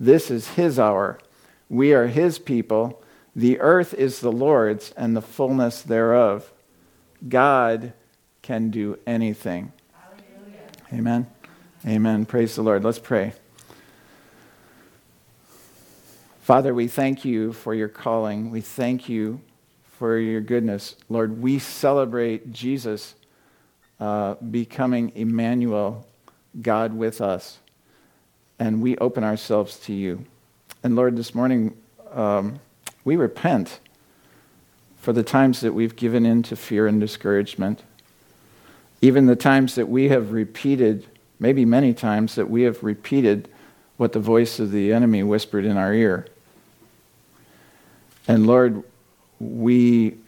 This 0.00 0.30
is 0.30 0.48
his 0.48 0.78
hour. 0.78 1.18
We 1.68 1.92
are 1.92 2.06
his 2.06 2.38
people. 2.38 3.02
The 3.36 3.60
earth 3.60 3.94
is 3.94 4.20
the 4.20 4.32
Lord's 4.32 4.92
and 4.96 5.14
the 5.14 5.22
fullness 5.22 5.82
thereof. 5.82 6.51
God 7.28 7.92
can 8.42 8.70
do 8.70 8.98
anything. 9.06 9.72
Hallelujah. 9.92 10.60
Amen. 10.92 11.26
Amen. 11.86 12.26
Praise 12.26 12.56
the 12.56 12.62
Lord. 12.62 12.84
Let's 12.84 12.98
pray. 12.98 13.32
Father, 16.40 16.74
we 16.74 16.88
thank 16.88 17.24
you 17.24 17.52
for 17.52 17.74
your 17.74 17.88
calling. 17.88 18.50
We 18.50 18.60
thank 18.60 19.08
you 19.08 19.40
for 19.98 20.18
your 20.18 20.40
goodness. 20.40 20.96
Lord, 21.08 21.40
we 21.40 21.58
celebrate 21.58 22.52
Jesus 22.52 23.14
uh, 24.00 24.34
becoming 24.34 25.12
Emmanuel, 25.14 26.06
God 26.60 26.92
with 26.92 27.20
us 27.20 27.58
and 28.62 28.80
we 28.80 28.96
open 28.98 29.24
ourselves 29.24 29.76
to 29.76 29.92
you. 29.92 30.24
And 30.84 30.94
Lord, 30.94 31.16
this 31.16 31.34
morning, 31.34 31.76
um, 32.12 32.60
we 33.04 33.16
repent 33.16 33.80
for 35.02 35.12
the 35.12 35.24
times 35.24 35.62
that 35.62 35.74
we've 35.74 35.96
given 35.96 36.24
in 36.24 36.44
to 36.44 36.54
fear 36.54 36.86
and 36.86 37.00
discouragement, 37.00 37.82
even 39.00 39.26
the 39.26 39.34
times 39.34 39.74
that 39.74 39.88
we 39.88 40.08
have 40.10 40.30
repeated, 40.30 41.04
maybe 41.40 41.64
many 41.64 41.92
times, 41.92 42.36
that 42.36 42.48
we 42.48 42.62
have 42.62 42.84
repeated 42.84 43.48
what 43.96 44.12
the 44.12 44.20
voice 44.20 44.60
of 44.60 44.70
the 44.70 44.92
enemy 44.92 45.24
whispered 45.24 45.64
in 45.64 45.76
our 45.76 45.92
ear. 45.92 46.28
And 48.28 48.46
Lord, 48.46 48.84
we, 49.40 50.18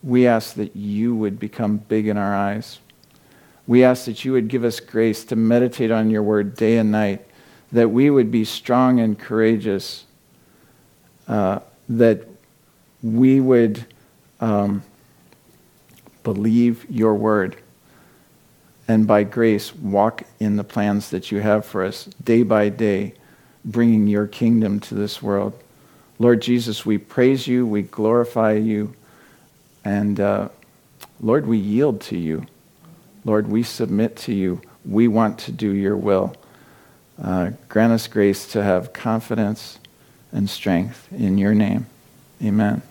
we 0.00 0.28
ask 0.28 0.54
that 0.54 0.76
you 0.76 1.16
would 1.16 1.40
become 1.40 1.78
big 1.78 2.06
in 2.06 2.16
our 2.16 2.36
eyes. 2.36 2.78
We 3.66 3.82
ask 3.82 4.04
that 4.04 4.24
you 4.24 4.30
would 4.30 4.46
give 4.46 4.62
us 4.62 4.78
grace 4.78 5.24
to 5.24 5.34
meditate 5.34 5.90
on 5.90 6.08
your 6.08 6.22
word 6.22 6.54
day 6.54 6.78
and 6.78 6.92
night 6.92 7.26
that 7.72 7.88
we 7.88 8.10
would 8.10 8.30
be 8.30 8.44
strong 8.44 9.00
and 9.00 9.18
courageous, 9.18 10.04
uh, 11.26 11.58
that 11.88 12.28
we 13.02 13.40
would 13.40 13.84
um, 14.40 14.82
believe 16.22 16.86
your 16.90 17.14
word, 17.14 17.56
and 18.88 19.06
by 19.06 19.24
grace 19.24 19.74
walk 19.74 20.22
in 20.38 20.56
the 20.56 20.64
plans 20.64 21.10
that 21.10 21.30
you 21.30 21.40
have 21.40 21.64
for 21.64 21.84
us 21.84 22.04
day 22.22 22.42
by 22.42 22.68
day, 22.68 23.14
bringing 23.64 24.06
your 24.06 24.26
kingdom 24.26 24.80
to 24.80 24.94
this 24.94 25.22
world. 25.22 25.58
Lord 26.18 26.42
Jesus, 26.42 26.86
we 26.86 26.98
praise 26.98 27.46
you, 27.46 27.66
we 27.66 27.82
glorify 27.82 28.52
you, 28.52 28.94
and 29.84 30.20
uh, 30.20 30.48
Lord, 31.20 31.46
we 31.46 31.58
yield 31.58 32.00
to 32.02 32.18
you. 32.18 32.46
Lord, 33.24 33.48
we 33.48 33.62
submit 33.62 34.16
to 34.18 34.34
you. 34.34 34.60
We 34.84 35.06
want 35.06 35.38
to 35.40 35.52
do 35.52 35.70
your 35.70 35.96
will. 35.96 36.34
Uh, 37.22 37.50
grant 37.68 37.92
us 37.92 38.08
grace 38.08 38.46
to 38.52 38.62
have 38.62 38.92
confidence 38.92 39.78
and 40.32 40.50
strength 40.50 41.08
in 41.12 41.38
your 41.38 41.54
name. 41.54 41.86
Amen. 42.42 42.82